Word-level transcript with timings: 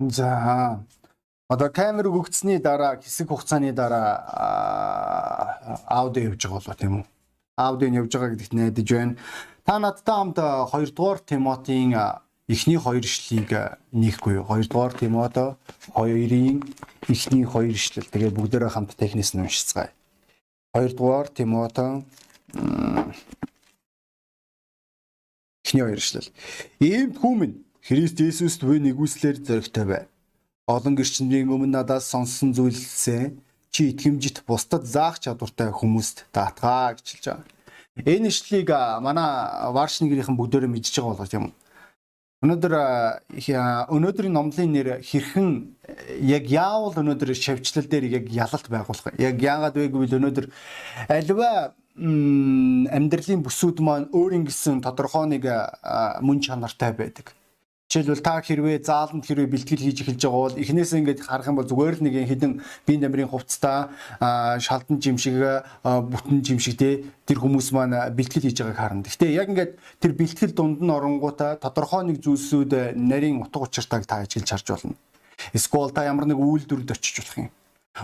За 0.00 0.84
одоо 1.48 1.70
камер 1.72 2.10
өгөгдсөний 2.12 2.60
дараа 2.60 3.00
хэсэг 3.00 3.32
хугацааны 3.32 3.72
дараа 3.72 4.20
аудио 5.88 6.28
явж 6.28 6.44
байгаа 6.44 6.60
болоо 6.60 6.76
тийм 6.76 6.92
үү? 7.00 7.04
Аудио 7.56 7.88
нь 7.88 7.96
явж 7.96 8.12
байгаа 8.12 8.36
гэдэгт 8.36 8.52
найдаж 8.52 8.88
байна. 8.92 9.16
Та 9.64 9.78
надтай 9.80 10.14
хамт 10.14 10.36
2 10.36 10.92
дугаар 10.92 11.18
Тимотийн 11.24 11.96
эхний 12.44 12.76
хоёр 12.76 13.00
ишлэлийг 13.00 13.80
нийхгүй 13.96 14.34
юу? 14.36 14.44
2 14.44 14.68
дугаар 14.68 14.92
Тимото 14.92 15.56
2-ын 15.96 16.60
эхний 17.08 17.44
хоёр 17.48 17.72
ишлэл. 17.72 18.04
Тэгээ 18.04 18.36
бүгдээрээ 18.36 18.76
хамт 18.76 18.92
технээс 19.00 19.32
нь 19.32 19.40
уншицгаая. 19.48 19.96
2 20.76 20.92
дугаар 20.92 21.32
Тимото 21.32 22.04
эхний 25.64 25.82
хоёр 25.88 25.98
ишлэл. 25.98 26.28
Ийм 26.84 27.16
хүмүн 27.16 27.65
Христ 27.86 28.18
Есүст 28.18 28.64
буй 28.66 28.80
нэгүслэр 28.82 29.36
зоригтой 29.46 29.84
бай. 29.86 30.02
Олон 30.66 30.98
гэрчнэрийн 30.98 31.46
өмнө 31.46 31.70
надаас 31.70 32.08
сонссон 32.10 32.50
зүйлсээ 32.50 33.30
чи 33.70 33.94
итгэмжит 33.94 34.42
бусдад 34.42 34.82
заах 34.90 35.22
чадвартай 35.22 35.70
хүмүүст 35.70 36.26
даатгаа 36.34 36.98
гэж 36.98 37.06
хэлж 37.06 37.26
байгаа. 37.30 37.46
Энэ 38.02 38.34
ишлэлийг 38.34 38.74
манай 39.06 39.70
Варшнигийнхэн 39.70 40.34
бүгдээрээ 40.34 40.66
мэдчихэж 40.66 40.98
байгаа 40.98 41.14
болгож 41.14 41.34
юм. 41.38 41.46
Өнөөдөр 42.42 42.74
өнөөдрийн 43.94 44.34
номлын 44.34 44.70
нэр 44.74 44.88
хэрхэн 45.06 45.48
яг 46.26 46.50
яавал 46.50 46.90
өнөөдөр 46.90 47.38
шавьчлал 47.38 47.86
дээр 47.86 48.10
яг 48.18 48.26
ялалт 48.34 48.66
байгуулах. 48.66 49.14
Яг 49.14 49.38
яагаад 49.38 49.78
вэ 49.78 49.94
гэвэл 49.94 50.18
өнөөдөр 50.18 50.50
альва 51.06 51.78
амьдралын 51.94 53.46
бүсүүд 53.46 53.78
маань 53.78 54.10
өөр 54.10 54.42
ингэсэн 54.42 54.82
тодорхой 54.82 55.30
нэг 55.30 55.46
мөн 56.26 56.42
чанартай 56.42 56.90
байдаг 56.90 57.30
Жишээлбэл 57.86 58.18
та 58.18 58.42
хэрвээ 58.42 58.82
зааланд 58.82 59.22
хэрвээ 59.22 59.46
бэлтгэл 59.46 59.86
хийж 59.86 60.02
эхэлж 60.02 60.22
байгаа 60.26 60.42
бол 60.50 60.58
эхнээсээ 60.58 61.00
ингээд 61.06 61.22
харах 61.22 61.46
юм 61.46 61.54
бол 61.54 61.70
зүгээр 61.70 61.94
л 61.94 62.02
нэг 62.02 62.14
хідэн 62.26 62.52
биеийн 62.82 63.02
дамирын 63.06 63.30
хувцастаа 63.30 63.94
шалдан 64.58 64.98
жимшиг 64.98 65.38
бүтэн 65.86 66.42
жимшигтэй 66.42 67.06
тэр 67.22 67.38
хүмүүс 67.38 67.70
маань 67.70 67.94
бэлтгэл 68.10 68.42
хийж 68.42 68.58
байгааг 68.58 68.82
харна. 68.82 69.06
Гэхдээ 69.06 69.38
яг 69.38 69.46
ингээд 69.54 69.72
тэр 70.02 70.12
бэлтгэл 70.18 70.58
дунд 70.58 70.82
нь 70.82 70.90
оронгуудаа 70.90 71.62
тодорхой 71.62 72.10
нэг 72.10 72.26
зүйлсүүд 72.26 72.98
нарийн 72.98 73.38
утга 73.38 73.70
учиртайг 73.70 74.02
та 74.02 74.26
ажиглаж 74.26 74.50
харж 74.50 74.66
болно. 74.66 74.98
Эсвэл 75.54 75.94
та 75.94 76.10
ямар 76.10 76.26
нэг 76.26 76.42
үйлдвэрд 76.42 76.90
очиж 76.90 77.22
болох 77.22 77.38
юм. 77.38 77.50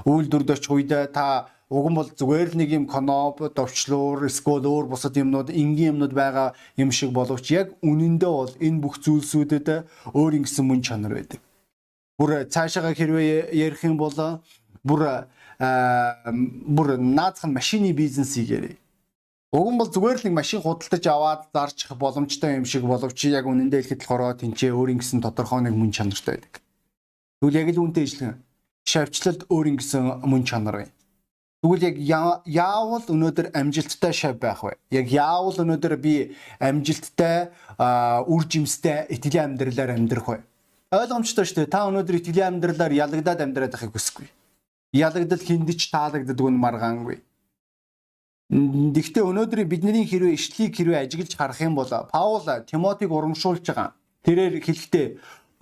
Үйлдвэрд 0.07 0.49
очих 0.55 0.71
үедээ 0.71 1.11
та 1.11 1.51
Уг 1.73 1.89
нь 1.89 1.97
бол 1.97 2.05
зүгээр 2.05 2.53
л 2.53 2.59
нэг 2.61 2.71
юм 2.77 2.85
коноп, 2.85 3.41
довчлуур, 3.57 4.29
эсвэл 4.29 4.69
өөр 4.69 4.93
бусад 4.93 5.17
юмнууд, 5.17 5.49
энгийн 5.49 5.97
юмнууд 5.97 6.13
байгаа 6.13 6.53
юм 6.77 6.93
шиг 6.93 7.17
боловч 7.17 7.49
яг 7.49 7.73
үнэндээ 7.81 8.29
бол 8.29 8.53
энэ 8.61 8.83
бүх 8.85 9.01
зүйлсүүдэд 9.01 9.89
өөр 10.13 10.33
ингэсэн 10.45 10.69
мөн 10.69 10.85
чанар 10.85 11.17
байдаг. 11.17 11.41
Бүр 12.21 12.45
цаашаага 12.53 12.93
хэрвээ 12.93 13.57
ярих 13.57 13.81
юм 13.89 13.97
бол 13.97 14.13
бүр 14.85 15.25
бүр 16.77 16.89
наацхан 17.01 17.57
машины 17.57 17.97
бизнесийг 17.97 18.53
ярив. 18.53 18.77
Уг 19.57 19.69
нь 19.73 19.81
бол 19.81 19.89
зүгээр 19.89 20.21
л 20.21 20.25
нэг 20.29 20.35
машин 20.37 20.61
худалдаж 20.61 21.05
аваад 21.09 21.43
зарчих 21.57 21.97
боломжтой 21.97 22.61
юм 22.61 22.69
шиг 22.69 22.85
боловч 22.85 23.17
яг 23.33 23.49
үнэндээ 23.49 23.81
хэлэхэд 23.81 24.05
болохоор 24.05 24.37
тэнцээ 24.45 24.77
өөр 24.77 24.93
ингэсэн 25.01 25.25
тодорхой 25.25 25.65
нэг 25.65 25.73
мөн 25.73 25.89
чанартай 25.89 26.37
байдаг. 26.37 26.61
Тэгвэл 27.41 27.61
яг 27.65 27.69
л 27.73 27.85
үнтэй 27.85 28.05
ижилхэн 28.05 28.37
шавьчлалд 28.85 29.49
өөр 29.49 29.67
ингэсэн 29.73 30.25
мөн 30.29 30.45
чанар 30.45 30.77
байна. 30.85 30.93
Тэгвэл 31.63 31.95
яг 31.95 32.43
яавал 32.43 33.07
өнөөдөр 33.07 33.55
амжилттай 33.55 34.11
шав 34.11 34.35
байх 34.43 34.67
вэ? 34.67 34.75
Яг 34.91 35.07
яавал 35.15 35.55
өнөөдөр 35.63 35.95
би 35.95 36.35
амжилттай 36.59 37.55
үр 37.79 38.43
жимстэй 38.51 39.07
итгэлийн 39.15 39.55
амьдралаар 39.55 39.95
амьдрах 39.95 40.27
вэ? 40.27 40.39
Ойлгомжтой 40.91 41.47
шүү 41.47 41.63
дээ. 41.63 41.71
Та 41.71 41.87
өнөөдөр 41.87 42.19
итгэлийн 42.19 42.59
амьдралаар 42.59 42.99
ялагдаад 42.99 43.47
амьдраад 43.47 43.79
байхыг 43.79 43.95
хүсэхгүй. 43.95 44.27
Ялагдал 44.91 45.39
хиндэж 45.39 45.87
таалагддаг 45.95 46.35
нь 46.51 46.59
маргаангүй. 46.59 47.23
Гэхдээ 48.51 49.23
өнөөдөр 49.23 49.63
бидний 49.65 50.03
хэрвээ 50.03 50.35
ишлийг 50.35 50.75
хэрвээ 50.75 51.07
ажиглаж 51.07 51.33
харах 51.39 51.63
юм 51.63 51.79
бол 51.79 51.89
Паул 51.89 52.43
Тимотиг 52.67 53.09
урамшуулж 53.09 53.65
байгаа. 53.65 53.95
Тэрээр 54.27 54.59
хэлэхдээ 54.61 55.07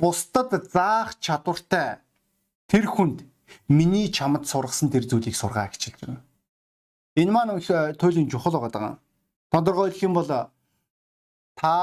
бусдад 0.01 0.51
заах 0.73 1.15
чадвартай 1.21 2.03
тэр 2.67 2.91
хүнд 2.91 3.30
миний 3.69 4.09
чамд 4.13 4.47
сургасан 4.47 4.91
тэр 4.91 5.05
зүйлийг 5.07 5.37
сургаа 5.37 5.69
гэж 5.69 5.83
хэлж 5.91 6.01
байна. 6.07 6.23
Энэ 7.17 7.33
маань 7.33 7.59
их 7.59 7.69
туйлын 7.99 8.31
чухал 8.31 8.61
байгаа. 8.61 8.99
Тодорхой 9.51 9.91
хэлэх 9.91 10.07
юм 10.07 10.15
бол 10.15 10.31
та 11.59 11.75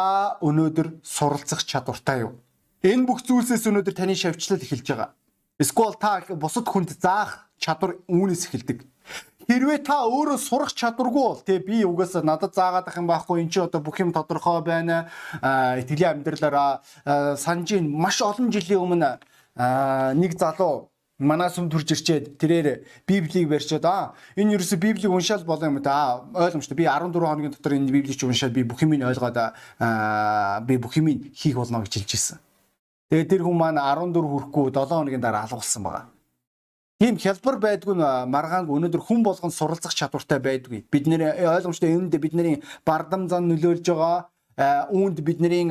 өнөөдөр 0.42 1.04
суралцах 1.04 1.64
чадвартай 1.64 2.26
юу? 2.26 2.40
Энэ 2.82 3.06
бүх 3.06 3.22
зүйлсээс 3.28 3.68
өнөөдөр 3.68 3.96
таны 3.98 4.16
шавьчлал 4.16 4.62
эхэлж 4.62 4.88
байгаа. 4.88 5.12
Эсвэл 5.60 6.00
та 6.00 6.24
бусад 6.34 6.68
хүнд 6.70 6.96
заах 6.96 7.50
чадвар 7.58 7.98
үүнээс 8.08 8.48
эхэлдэг. 8.48 8.86
Хэрвээ 9.48 9.80
та 9.80 10.04
өөрөө 10.04 10.38
сурах 10.44 10.76
чадваргүй 10.76 11.24
бол 11.24 11.40
тий 11.40 11.60
би 11.64 11.84
угаасаа 11.88 12.20
надад 12.20 12.52
заагаад 12.52 12.88
ах 12.92 13.00
юм 13.00 13.08
байхгүй 13.08 13.42
эн 13.42 13.50
чи 13.50 13.64
одоо 13.64 13.80
бүх 13.80 13.96
юм 14.04 14.12
тодорхой 14.12 14.60
байна. 14.60 15.08
Итгэлийн 15.40 16.20
амьдралаараа 16.20 16.84
санжийн 17.40 17.88
маш 17.88 18.20
олон 18.20 18.52
жилийн 18.52 18.84
өмнө 18.84 19.12
нэг 20.20 20.36
залуу 20.36 20.92
манаас 21.20 21.58
юм 21.58 21.70
төрж 21.70 21.98
ирчээд 21.98 22.38
тэрээр 22.38 22.86
библийг 23.10 23.50
барьчаад 23.50 23.86
аа 23.86 24.14
энэ 24.38 24.54
ерөөсө 24.58 24.78
библийг 24.78 25.10
уншаал 25.10 25.42
болоо 25.44 25.66
юм 25.66 25.82
да 25.82 26.22
ойлгомжтой 26.34 26.78
би 26.78 26.86
14 26.86 27.10
хоногийн 27.18 27.52
дотор 27.52 27.74
энэ 27.74 27.90
библийг 27.90 28.22
уншаад 28.22 28.54
би 28.54 28.62
бүх 28.64 28.86
юмыг 28.86 29.02
ойлгоод 29.02 29.38
аа 29.38 30.62
би 30.62 30.78
бүх 30.78 30.94
юмыг 30.98 31.34
хийх 31.34 31.58
болно 31.58 31.82
гэж 31.82 31.94
хэлж 32.06 32.14
ирсэн. 32.14 32.38
Тэгээд 33.10 33.30
тэр 33.34 33.42
хүн 33.42 33.58
маань 33.58 33.82
14 33.82 34.14
хүрэхгүй 34.14 34.70
7 34.70 34.94
хоногийн 34.94 35.22
дараа 35.22 35.50
алгуулсан 35.50 35.84
байгаа. 35.84 36.06
Тийм 37.02 37.18
хялбар 37.18 37.58
байдгүй 37.62 37.96
маргаанг 38.30 38.70
өнөөдөр 38.70 39.02
хүн 39.02 39.22
болгон 39.26 39.54
суралцах 39.54 39.94
чадвартай 39.98 40.38
байдгүй. 40.38 40.86
Бид 40.86 41.06
нэр 41.10 41.34
ойлгомжтой 41.50 41.98
үүнд 41.98 42.14
бидний 42.22 42.62
бардам 42.86 43.26
зан 43.30 43.50
нөлөөлж 43.50 43.86
байгаа 43.90 44.30
үүнд 44.58 45.22
бидний 45.22 45.70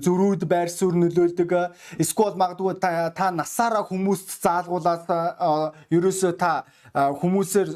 зөрүүд 0.00 0.48
байр 0.48 0.72
суурь 0.72 0.96
нөлөөлдөг. 0.96 1.52
Эсвэл 2.00 2.36
магадгүй 2.40 2.80
та 2.80 3.28
насаараа 3.30 3.84
хүмүүст 3.84 4.40
заалгуулаад 4.40 5.04
ерөөсөө 5.92 6.32
та 6.40 6.64
хүмүүсээр 6.96 7.68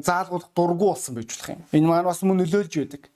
заалгуулах 0.00 0.48
дурггүй 0.56 0.88
болсон 0.88 1.14
байж 1.20 1.28
болох 1.36 1.48
юм. 1.52 1.60
Энэ 1.76 1.86
маань 1.86 2.08
бас 2.08 2.22
мөн 2.24 2.40
нөлөөлж 2.42 2.74
байдаг. 2.80 3.12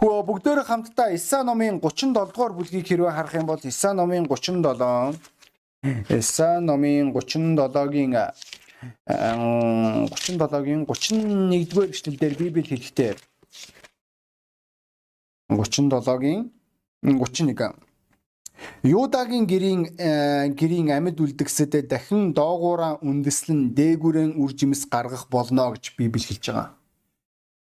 Хөө 0.00 0.24
бүгдөө 0.28 0.64
хамтдаа 0.68 1.12
Иса 1.16 1.42
номын 1.44 1.80
37 1.80 2.12
дугаар 2.12 2.52
бүлгийг 2.56 2.88
хэрвээ 2.88 3.12
харах 3.12 3.34
юм 3.36 3.46
бол 3.48 3.60
Иса 3.64 3.92
номын 3.92 4.28
37 4.28 5.16
Иса 6.12 6.60
номын 6.60 7.12
37-гийн 7.12 8.12
37-гийн 9.08 10.84
31-р 10.86 11.88
эшлэлдэр 11.92 12.34
Библи 12.36 12.62
хэлэхдээ 12.62 13.16
37-гийн 15.56 16.50
31 17.02 17.74
Юдагийн 18.82 19.46
гэрийн 19.46 19.82
э, 19.98 20.48
гэрийн 20.54 20.90
амьд 20.90 21.18
үлдгэсэд 21.18 21.88
дахин 21.88 22.32
доогуура 22.34 22.98
үндэслэн 23.02 23.74
дээгүрэн 23.74 24.38
үржимс 24.38 24.86
гаргах 24.86 25.26
болно 25.30 25.72
гэж 25.74 25.94
Библи 25.98 26.22
хэлж 26.22 26.44
байгаа. 26.50 26.68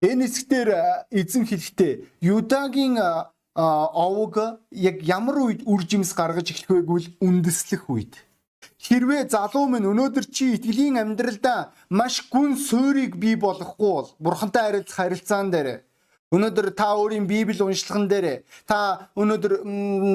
Энэ 0.02 0.26
хэсгээр 0.26 0.68
э, 0.68 0.82
эзэн 1.20 1.44
хэлэхдээ 1.46 1.92
Юдагийн 2.20 2.96
э, 2.96 3.08
овог 3.54 4.60
яг 4.70 4.96
ямар 5.04 5.36
үед 5.44 5.60
үржимс 5.68 6.12
гаргаж 6.16 6.48
эхлэх 6.50 6.70
вэ 6.70 6.82
гэвэл 6.88 7.08
үндэслэх 7.20 7.88
үед. 7.92 8.16
Хэрвээ 8.82 9.28
залуу 9.30 9.68
минь 9.68 9.86
өнөөдөр 9.86 10.26
чи 10.32 10.56
итгэлийн 10.56 10.98
амьдралдаа 10.98 11.70
маш 11.90 12.24
гүн 12.32 12.56
суурийг 12.56 13.14
бий 13.14 13.36
болгохгүй 13.36 13.90
бол 13.92 14.08
бурхантай 14.18 14.62
харилцах 14.70 14.96
харилцаан 14.96 15.50
дээр 15.50 15.68
Өнөөдөр 16.32 16.72
та 16.72 16.94
өөрийн 16.96 17.26
Библи 17.28 17.60
уншлаган 17.60 18.08
дээр 18.08 18.26
та 18.64 19.12
өнөөдөр 19.20 19.52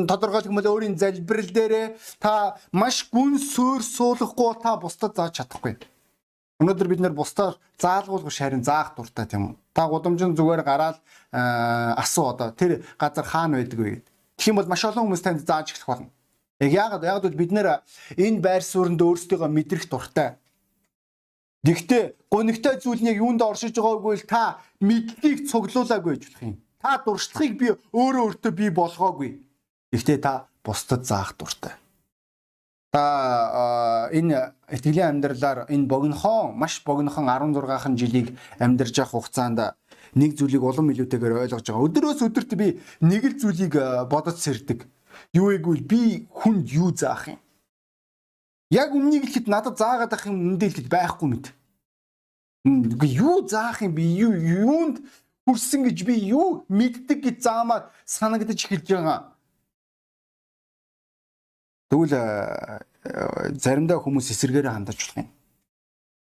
тодорхойлох 0.10 0.50
бол 0.50 0.70
өөрийн 0.74 0.98
залбирал 0.98 1.52
дээр 1.54 1.94
та 2.18 2.58
маш 2.74 3.06
гүн 3.14 3.38
суурь 3.38 3.86
суулгахгүй 3.86 4.58
та 4.66 4.74
бусдад 4.82 5.14
зааж 5.14 5.38
чадахгүй. 5.38 5.78
Өнөөдөр 6.58 6.88
бид 6.90 7.02
нэр 7.06 7.14
бусдаар 7.14 7.62
заалгуулах 7.78 8.34
шарин 8.34 8.66
заах 8.66 8.98
дуртай 8.98 9.30
тийм 9.30 9.54
үү? 9.54 9.56
Та 9.78 9.86
гудамжин 9.86 10.34
зүгээр 10.34 10.66
гараад 10.66 10.98
асуу 11.30 12.34
одоо 12.34 12.50
тэр 12.50 12.82
газар 12.98 13.22
хаана 13.22 13.62
байдаг 13.62 13.78
вэ 13.78 13.90
гэдэг. 14.02 14.10
Тэгэх 14.42 14.50
юм 14.50 14.58
бол 14.58 14.66
маш 14.74 14.82
олон 14.90 15.06
хүмүүс 15.06 15.22
танд 15.22 15.46
зааж 15.46 15.78
эхлэх 15.78 15.86
болно. 15.86 16.10
Яг 16.58 16.74
яагаад 16.74 17.06
яагаад 17.06 17.38
бид 17.38 17.54
нэр 17.54 17.86
энэ 18.18 18.42
байр 18.42 18.66
сууринд 18.66 18.98
өөрсдийгөө 18.98 19.54
мэдрэх 19.54 19.86
дуртай. 19.86 20.42
Гэхдээ 21.66 22.30
гонигтай 22.30 22.78
зүйл 22.78 23.02
нь 23.02 23.10
яг 23.10 23.18
юунд 23.18 23.42
оршиж 23.42 23.74
байгаагүй 23.78 24.22
л 24.22 24.30
та 24.30 24.62
мэдлийг 24.80 25.50
цуглуулаагүй 25.50 26.14
гэж 26.16 26.24
болох 26.30 26.44
юм. 26.44 26.56
Та 26.78 27.02
дуршлагыг 27.02 27.54
би 27.58 27.68
өөрөө 27.92 28.24
өөртөө 28.38 28.52
би 28.54 28.70
болгоогүй. 28.70 29.32
Гэхдээ 29.92 30.20
та 30.22 30.48
бусдад 30.62 31.04
заах 31.10 31.34
дуртай. 31.34 31.74
Та 32.94 34.10
энэ 34.14 34.54
итгэлийн 34.70 35.18
амьдралаар 35.18 35.66
энэ 35.68 35.90
богинохон 35.90 36.56
маш 36.56 36.84
богинохон 36.86 37.26
16хан 37.26 37.98
жилийг 37.98 38.38
амьдарч 38.60 38.96
явах 39.02 39.12
хугацаанд 39.28 39.76
нэг 40.16 40.38
зүйлийг 40.38 40.64
улам 40.64 40.94
илүүтэйгээр 40.94 41.52
ойлгож 41.52 41.66
байгаа. 41.68 41.86
Өдрөөс 41.90 42.22
өдөрт 42.22 42.52
би 42.56 42.80
нэг 43.02 43.24
л 43.28 43.40
зүйлийг 43.42 43.74
бодож 44.08 44.38
сэрдэг. 44.40 44.88
Юу 45.34 45.52
гэвэл 45.58 45.84
би 45.84 46.28
хүнд 46.32 46.70
юу 46.72 46.94
заах 46.94 47.34
юм? 47.34 47.40
Яг 48.72 48.92
үннийг 48.92 49.24
хэлэхэд 49.24 49.48
надад 49.48 49.80
заагаад 49.80 50.12
ах 50.12 50.28
юм 50.28 50.56
үндэ 50.56 50.68
хэлэхэд 50.68 50.92
байхгүй. 50.92 51.40
Үгүй 52.68 53.12
юу 53.16 53.48
заах 53.48 53.80
юм 53.82 53.96
би 53.96 54.04
юу 54.20 54.36
юунд 54.36 55.00
хүрсэн 55.48 55.88
гэж 55.88 56.04
би 56.04 56.20
юу 56.36 56.68
мэддэг 56.68 57.24
гэж 57.24 57.38
заамаар 57.48 57.88
санагдаж 58.04 58.60
эхэлж 58.60 58.88
байгаа. 58.92 59.32
Тэгвэл 61.88 62.12
заримдаа 63.56 64.04
хүмүүс 64.04 64.36
эсэргээрээ 64.36 64.76
хандаж 64.76 65.00
болох 65.00 65.18
юм. 65.24 65.32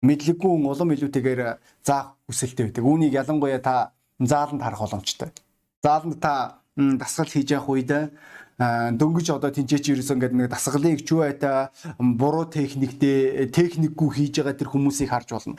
Мэдлэггүй 0.05 0.52
улам 0.69 0.93
илүүтэйгээр 0.93 1.41
заах 1.81 2.20
хүсэлтэй 2.29 2.69
байдаг. 2.69 2.85
Үүнийг 2.85 3.17
ялангуяа 3.17 3.61
та 3.64 3.96
зааланд 4.20 4.61
харах 4.61 4.85
боломжтой. 4.85 5.32
Зааланд 5.81 6.20
та 6.20 6.61
дасгал 6.76 7.32
хийж 7.32 7.56
явах 7.56 7.73
үед 7.73 8.12
дөнгөж 8.59 9.35
одоо 9.35 9.51
тэнцээч 9.51 9.91
ерөөсөн 9.91 10.19
гэдэг 10.23 10.39
нэг 10.39 10.49
дасгалыг 10.55 11.03
чүвэта 11.03 11.75
буруу 11.99 12.47
техниктэй 12.47 13.51
техникгүй 13.51 14.11
хийж 14.15 14.39
байгаа 14.39 14.55
тэр 14.55 14.71
хүмүүсийг 14.71 15.11
харж 15.11 15.29
болно. 15.35 15.59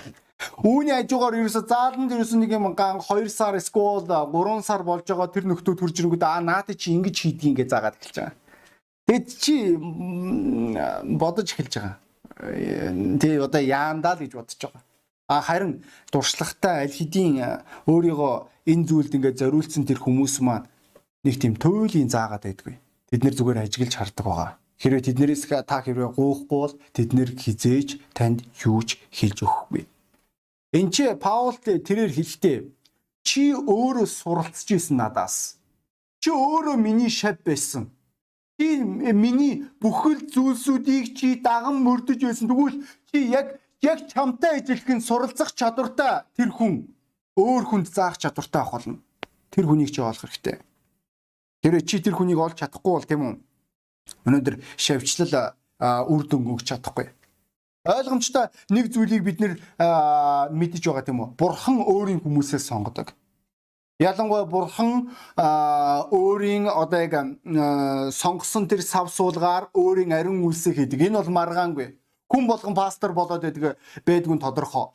Үүний 0.64 0.96
хажуугаар 0.96 1.36
ерөөсө 1.44 1.68
зааланд 1.68 2.16
ерөөсөн 2.16 2.40
нэг 2.40 2.56
юм 2.56 2.72
ган 2.72 3.04
2 3.04 3.28
сар 3.28 3.60
эсвэл 3.60 4.08
3 4.08 4.64
сар 4.64 4.88
болж 4.88 5.04
байгаа 5.04 5.28
тэр 5.28 5.44
нөхдөө 5.52 5.76
төрж 5.76 5.96
ирэнгүүт 6.00 6.24
аа 6.24 6.40
наад 6.40 6.72
чи 6.72 6.96
ингэж 6.96 7.16
хийдгийг 7.20 7.52
ингээ 7.52 7.68
заагаад 7.68 8.00
эхэлж 8.00 8.16
байгаа. 8.16 8.36
Тэгэд 9.12 9.28
чи 9.44 9.56
бодож 11.20 11.48
эхэлж 11.52 11.74
байгаа. 11.76 11.96
Тэ 13.20 13.44
одоо 13.44 13.60
яандаа 13.60 14.16
л 14.16 14.24
гэж 14.24 14.34
бодож 14.40 14.56
байгаа. 14.56 14.84
А 15.28 15.42
харин 15.42 15.84
дуршлагтай 16.16 16.88
аль 16.88 16.96
хэдийн 16.96 17.60
өөрийгөө 17.92 18.34
энэ 18.72 18.88
зүйлд 18.88 19.16
ингээд 19.20 19.40
зориулсан 19.42 19.84
тэр 19.84 20.00
хүмүүс 20.00 20.40
маань 20.40 20.68
нэг 21.26 21.36
тийм 21.42 21.54
туйлын 21.58 22.10
заагаад 22.14 22.46
байдгүй. 22.46 22.76
Тэд 23.10 23.22
нэр 23.26 23.36
зүгээр 23.36 23.64
ажиглаж 23.66 23.94
хардаг 23.98 24.26
байгаа. 24.26 24.52
Хэрвээ 24.78 25.06
тэднэрээс 25.10 25.44
та 25.66 25.78
хэрвээ 25.82 26.10
гоохгүй 26.14 26.60
бол 26.62 26.74
тэд 26.94 27.10
нэр 27.18 27.30
хизээж 27.34 27.90
танд 28.14 28.46
юуж 28.62 29.02
хэлж 29.10 29.38
өгөхгүй. 29.42 29.84
Энд 30.78 30.92
чи 30.94 31.10
Паул 31.18 31.58
тэрээр 31.58 32.12
хэлэхдээ 32.14 32.58
чи 33.26 33.44
өөрөө 33.56 34.06
суралцж 34.06 34.68
исэн 34.78 35.02
надаас. 35.02 35.58
Чи 36.22 36.30
өөрөө 36.30 36.78
миний 36.78 37.10
шав 37.10 37.42
байсан 37.42 37.90
чи 38.60 38.80
миний 38.84 39.68
бүхэл 39.82 40.28
зүйлсүүдийг 40.32 41.16
чи 41.18 41.36
даган 41.44 41.84
мөрдөж 41.84 42.20
байсан. 42.24 42.48
Тэгвэл 42.48 42.84
чи 43.12 43.18
яг 43.32 43.60
яг 43.82 44.08
чамтай 44.08 44.62
ижилхэн 44.62 45.02
суралцах 45.04 45.52
чадвартай 45.52 46.24
тэр 46.38 46.50
хүн 46.56 46.88
өөр 47.36 47.64
хүнд 47.68 47.88
заах 47.92 48.18
чадвартай 48.18 48.62
авах 48.62 48.74
болно. 48.80 49.00
Тэр 49.52 49.68
хүнийг 49.68 49.92
чи 49.92 50.00
олох 50.00 50.24
хэрэгтэй. 50.24 50.64
Тэр 51.66 51.82
чи 51.82 51.98
тэр 51.98 52.14
хүнийг 52.14 52.38
олж 52.38 52.62
чадахгүй 52.62 52.94
бол 52.94 53.10
тийм 53.10 53.22
үү? 53.26 53.34
Өнөөдөр 54.30 54.62
шавьчлал 54.78 55.58
үр 55.82 56.22
дүн 56.30 56.46
өгч 56.54 56.70
чадахгүй. 56.70 57.10
Ойлгомжтой 57.90 58.54
нэг 58.70 58.94
зүйлийг 58.94 59.26
бид 59.26 59.42
нэр 59.42 59.58
мэдж 60.54 60.78
байгаа 60.86 61.02
тийм 61.02 61.26
үү? 61.26 61.34
Бурхан 61.34 61.82
өөрийн 61.82 62.22
хүмүүсээс 62.22 62.70
сонгодог. 62.70 63.18
Ялангуяа 63.98 64.46
бурхан 64.46 65.10
өөрийн 66.14 66.70
одоо 66.70 67.02
яг 67.02 67.34
сонгосон 68.14 68.70
тэр 68.70 68.86
сав 68.86 69.10
суулгаар 69.10 69.74
өөрийн 69.74 70.14
ариун 70.14 70.46
үйлсийг 70.46 70.78
хийдэг. 70.78 71.10
Энэ 71.10 71.18
бол 71.18 71.34
маргаангүй. 71.34 71.98
Хүн 72.30 72.46
болгон 72.46 72.78
пастор 72.78 73.18
болоод 73.18 73.42
байдаг 73.42 73.82
байдгүй 74.06 74.38
тодорхой. 74.38 74.94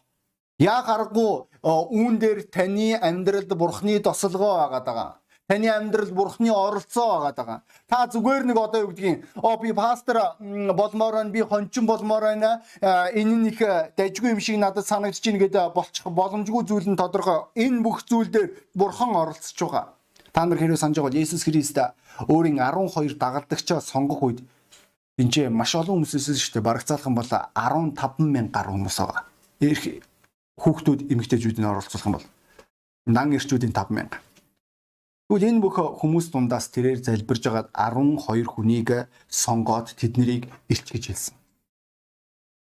Яг 0.62 0.86
аргагүй 0.86 1.50
үүн 1.66 2.22
дээр 2.22 2.46
таны 2.46 2.94
амьдралд 2.94 3.50
бурхны 3.58 3.98
тосолгоо 3.98 4.54
байгаа 4.70 4.84
даа. 4.86 5.10
Таны 5.50 5.66
амьдрал 5.66 6.12
бурхны 6.14 6.46
оролцоо 6.54 7.26
байгаа 7.26 7.34
даа. 7.34 7.62
Та 7.90 8.06
зүгээр 8.06 8.46
нэг 8.46 8.54
одоо 8.56 8.86
юу 8.86 8.94
гэдгийг 8.94 9.26
оо 9.42 9.58
би 9.58 9.74
пастор 9.74 10.38
болмоор 10.38 11.14
байна, 11.18 11.34
би 11.34 11.42
хончин 11.42 11.90
болмоор 11.90 12.22
байна. 12.22 12.62
Энэ 12.78 13.34
нь 13.34 13.48
их 13.50 13.58
дажгүй 13.98 14.30
юм 14.30 14.38
шиг 14.38 14.62
надад 14.62 14.86
санагдаж 14.86 15.18
байна 15.18 15.42
гэдэг 15.42 15.74
болчих 15.74 16.06
боломжгүй 16.06 16.62
зүйл 16.70 16.86
нь 16.86 16.94
тодорхой. 16.94 17.50
Энэ 17.58 17.82
бүх 17.82 18.06
зүйл 18.06 18.30
дээр 18.30 18.54
бурхан 18.78 19.10
оролцож 19.10 19.58
байгаа. 19.58 19.90
Та 20.30 20.46
нар 20.46 20.58
хэрэг 20.62 20.78
санаж 20.78 21.02
байгаа 21.02 21.10
бол 21.10 21.18
Есүс 21.18 21.42
Христ 21.42 21.82
өөрийн 22.30 22.62
12 22.62 23.18
дагалдагчаа 23.18 23.82
сонгох 23.82 24.22
үед 24.22 24.46
энэ 25.18 25.30
ч 25.34 25.50
маш 25.50 25.74
олон 25.74 26.06
хүмүүс 26.06 26.14
өссөн 26.14 26.38
шүү 26.38 26.62
дээ. 26.62 26.68
Барагцаалах 26.70 27.10
юм 27.10 27.18
бол 27.18 27.26
15 27.26 28.22
мянган 28.22 28.54
гаруй 28.54 28.78
хүмүүс 28.78 28.98
байгаа. 29.02 29.26
Ирэх 29.58 29.98
хүүхдүүд 30.62 31.10
эмэгтэйчүүд 31.10 31.58
нь 31.58 31.66
оролцох 31.66 32.06
юм 32.06 32.22
бол 32.22 32.26
дан 33.10 33.34
эрчүүдийн 33.34 33.74
5 33.74 33.90
мянга. 33.90 34.22
Тэгвэл 35.30 35.46
энэ 35.46 35.62
бүх 35.62 35.78
хүмүүс 36.02 36.34
дундаас 36.34 36.74
тэрээр 36.74 37.06
залбирж 37.06 37.46
байгаад 37.46 37.70
12 37.70 38.50
хүнийг 38.50 39.06
сонгоод 39.30 39.94
тэднийг 39.94 40.50
илтгэж 40.66 41.04
хэлсэн. 41.06 41.34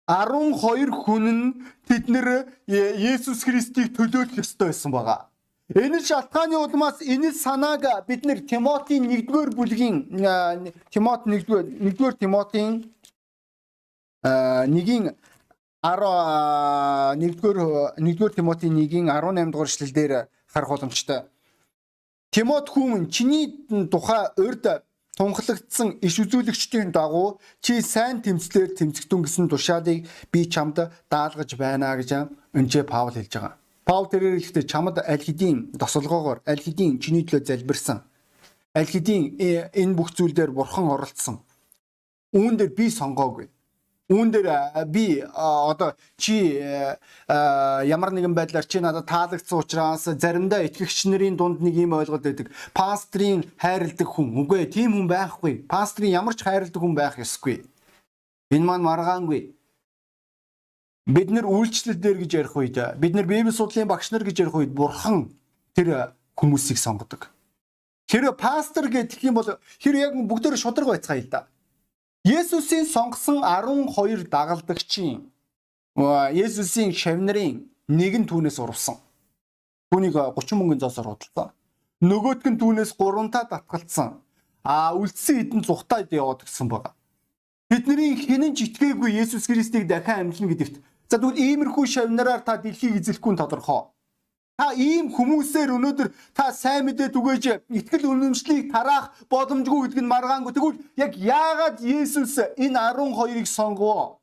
12 0.08 0.96
хүн 0.96 1.26
нь 1.28 1.44
тэднэр 1.92 2.48
Есүс 2.64 3.44
Христийг 3.44 3.92
төлөөлөх 3.92 4.40
ёстой 4.40 4.72
байсан 4.72 4.96
байгаа. 4.96 5.28
Энэ 5.76 6.00
шалтгааны 6.08 6.56
улмаас 6.56 7.04
энэ 7.04 7.36
санааг 7.36 8.08
бид 8.08 8.24
нэр 8.24 8.40
Тимотийн 8.48 9.12
1-р 9.12 9.52
бүлгийн 9.52 10.08
Тимот 10.88 11.28
1-р 11.28 11.68
1-р 11.68 12.14
Тимотийн 12.16 12.88
1-ийн 14.24 15.12
10 15.84 16.00
1-р 17.28 17.60
1-р 18.00 18.32
Тимотийн 18.32 18.76
1-ийн 18.80 19.12
18 19.12 19.52
дугаар 19.52 19.68
эшлэлдэр 19.68 20.12
харах 20.48 20.72
боломжтой. 20.72 21.33
Тимот 22.34 22.66
хүмүн 22.74 23.14
чиний 23.14 23.46
тухай 23.94 24.26
урд 24.42 24.66
тунхлагдсан 25.14 26.02
иш 26.02 26.18
үзүүлэгчдийн 26.18 26.90
дагуу 26.90 27.38
чи 27.62 27.78
сайн 27.86 28.26
тэмцлэр 28.26 28.74
тэмцэгдэн 28.74 29.22
гэсэн 29.22 29.46
тушаалыг 29.54 30.10
би 30.34 30.40
чамд 30.50 30.82
даалгаж 31.14 31.54
байна 31.54 31.94
гэж 31.94 32.26
өнче 32.58 32.82
Паул 32.90 33.14
хэлж 33.14 33.34
байгаа. 33.38 33.54
Паул 33.86 34.10
тэрээр 34.10 34.42
ихтэй 34.42 34.66
чамд 34.66 34.98
аль 34.98 35.22
хэдийн 35.22 35.78
тосолгоогоор 35.78 36.42
аль 36.50 36.58
хэдийн 36.66 36.98
чиний 36.98 37.22
төлөө 37.22 37.46
залбирсан. 37.46 38.02
Аль 38.74 38.90
хэдийн 38.90 39.38
э, 39.38 39.70
энэ 39.70 39.94
бүх 39.94 40.18
зүйл 40.18 40.34
дээр 40.34 40.58
бурхан 40.58 40.90
оролцсон. 40.90 41.46
Үүн 42.34 42.58
дээр 42.58 42.74
би 42.74 42.90
сонгоогүй. 42.90 43.54
Үүн 44.12 44.36
дээр 44.36 44.48
би 44.92 45.24
одоо 45.24 45.96
чи 46.20 46.60
ямар 46.60 48.12
нэгэн 48.12 48.36
байдлаар 48.36 48.68
чи 48.68 48.84
надад 48.84 49.08
таалагдсан 49.08 49.64
учраас 49.64 50.04
заримдаа 50.04 50.68
итгэгч 50.68 51.08
нарын 51.08 51.40
дунд 51.40 51.64
нэг 51.64 51.72
юм 51.80 51.96
ойлголт 51.96 52.28
байдаг. 52.28 52.52
Пастрийн 52.76 53.48
хайрладаг 53.56 54.04
хүн. 54.04 54.44
Үгүй 54.44 54.68
тийм 54.68 54.92
хүн 54.92 55.08
байхгүй. 55.08 55.64
Пастрийн 55.72 56.20
ямар 56.20 56.36
ч 56.36 56.44
хайрладаг 56.44 56.76
хүн 56.76 56.96
байх 57.00 57.16
ёсгүй. 57.16 57.64
Энэ 58.52 58.68
маань 58.68 58.84
маргаангүй. 58.84 59.56
Бид 61.08 61.32
нэр 61.32 61.48
үйлчлэл 61.48 61.96
дээр 61.96 62.18
гэж 62.28 62.32
ярих 62.44 62.56
үед 62.60 62.78
бид 63.00 63.16
нэр 63.16 63.28
Библи 63.28 63.56
судлалын 63.56 63.88
багш 63.88 64.12
нар 64.12 64.28
гэж 64.28 64.40
ярих 64.44 64.56
үед 64.56 64.76
бурхан 64.76 65.32
тэр 65.76 66.12
хүмүүсийг 66.36 66.80
сонгодог. 66.80 67.32
Хэрэв 68.12 68.36
пастор 68.36 68.92
гэдэг 68.92 69.20
юм 69.24 69.36
бол 69.40 69.48
хэр 69.80 69.96
яг 69.96 70.14
бүгдээр 70.16 70.60
шудраг 70.60 70.92
байцгаая 70.92 71.24
л 71.24 71.32
да. 71.32 71.48
Есүсийн 72.24 72.86
сонгосон 72.86 73.44
12 73.44 74.32
дагалдагчийн 74.32 75.28
Есүсийн 76.32 76.96
шавнарын 76.96 77.68
нэг 77.92 78.14
нь 78.16 78.28
түүнээс 78.32 78.64
урвсан. 78.64 78.96
Түүнийг 79.92 80.16
30 80.16 80.56
мөнгөний 80.56 80.80
зоосоор 80.80 81.20
худалдан. 81.20 81.52
Нөгөөтг 82.00 82.48
нь 82.48 82.60
түүнээс 82.64 82.96
3 82.96 83.28
та 83.28 83.44
татгалцсан. 83.44 84.24
А 84.64 84.96
үлдсэн 84.96 85.36
хэдэн 85.36 85.68
зүхтаа 85.68 86.08
яваад 86.08 86.48
гисэн 86.48 86.72
байгаа. 86.72 86.96
Бидний 87.68 88.16
хинэн 88.16 88.56
ч 88.56 88.72
итгээгүй 88.72 89.20
Есүс 89.20 89.52
Христийг 89.52 89.92
дахин 89.92 90.32
амьдлна 90.32 90.48
гэдэгт. 90.48 90.80
За 91.12 91.20
тэгвэл 91.20 91.36
иймэрхүү 91.36 91.86
шавнараар 91.92 92.40
та 92.48 92.56
дэлхийг 92.56 93.04
эзлэхгүй 93.04 93.36
тодорхой. 93.36 93.92
Та 94.54 94.70
ийм 94.78 95.10
хүмүүсээр 95.10 95.74
өнөөдөр 95.74 96.14
та 96.38 96.54
сайн 96.54 96.86
мэдээ 96.86 97.10
түгээж 97.10 97.44
итгэл 97.74 98.06
үнэмшлийг 98.06 98.70
тараах 98.70 99.10
боломжгүй 99.26 99.90
гэдэг 99.90 100.06
нь 100.06 100.12
маргаангүй. 100.14 100.54
Тэгвэл 100.54 100.78
яг 100.94 101.18
яагаад 101.18 101.82
Есүс 101.82 102.38
энэ 102.62 102.78
12-ыг 102.78 103.50
сонгов? 103.50 104.22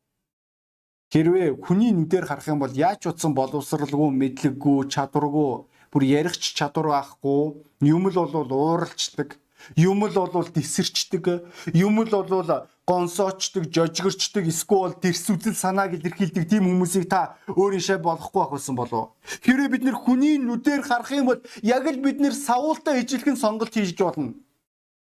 Хэрвээ 1.11 1.59
хүний 1.59 1.91
нүдээр 1.91 2.31
харах 2.31 2.47
юм 2.47 2.63
бол 2.63 2.71
яаж 2.71 3.11
утсан 3.11 3.35
боловсралгүй, 3.35 4.11
мэдлэггүй, 4.15 4.87
чадваргүй, 4.95 5.67
бүр 5.91 6.03
ярихч 6.07 6.55
чадвар 6.55 6.87
байхгүй, 6.95 7.67
юм 7.91 8.07
л 8.07 8.15
бол 8.15 8.47
ууралчдаг, 8.55 9.35
юм 9.75 10.07
л 10.07 10.15
бол 10.15 10.47
тесэрчдэг, 10.47 11.43
юм 11.75 12.07
л 12.07 12.15
бол 12.15 12.71
гонсоочдаг, 12.91 13.71
жожигэрчдэг, 13.71 14.51
эсвэл 14.51 14.99
тэрс 14.99 15.31
үзэл 15.31 15.55
санааг 15.55 15.95
илэрхийлдэг 15.95 16.45
тийм 16.51 16.67
хүмүүсийг 16.67 17.07
та 17.07 17.39
өөрийнхөө 17.55 18.03
болохгүй 18.03 18.41
байх 18.43 18.51
байсан 18.51 18.75
болов. 18.75 19.15
Хэрэв 19.47 19.71
бид 19.71 19.87
нэр 19.87 19.95
хүний 19.95 20.43
нүдээр 20.43 20.83
харах 20.83 21.15
юм 21.15 21.31
бол 21.31 21.41
яг 21.63 21.87
л 21.87 22.03
бид 22.03 22.19
нэр 22.19 22.35
савуултаа 22.35 22.99
ижилхэн 22.99 23.39
сонголт 23.39 23.71
хийж 23.71 23.95
болно. 23.95 24.35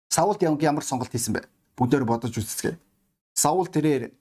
Савуулт 0.08 0.40
ямар 0.40 0.88
сонголт 0.88 1.12
хийсэн 1.12 1.36
бэ? 1.36 1.44
Бүгдээр 1.76 2.08
бодож 2.08 2.32
үзцгээе. 2.32 2.80
Саул 3.36 3.68
тэрээр 3.68 4.16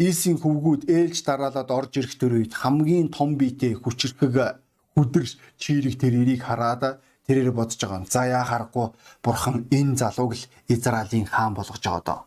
Ийсийн 0.00 0.40
хөвгүүд 0.40 0.88
ээлж 0.88 1.20
дараалаад 1.22 1.70
орж 1.70 1.92
ирэх 2.00 2.16
төр 2.16 2.40
үед 2.40 2.56
хамгийн 2.56 3.12
том 3.12 3.36
биетэй 3.36 3.76
хүчрхэг 3.76 4.58
хүдэрч 4.96 5.36
чирэг 5.60 6.00
тэрийг 6.00 6.40
хараад 6.42 6.98
тэрээр 7.26 7.52
бодож 7.52 7.80
байгаа 7.80 8.00
юм. 8.00 8.06
За 8.06 8.26
яа 8.26 8.44
харахгүй 8.44 8.86
бурхан 9.24 9.66
энэ 9.70 9.96
залууг 9.96 10.32
л 10.36 10.48
Израилийн 10.68 11.26
хаан 11.26 11.54
болгож 11.54 11.80
байгаа 11.80 12.04
доо. 12.04 12.20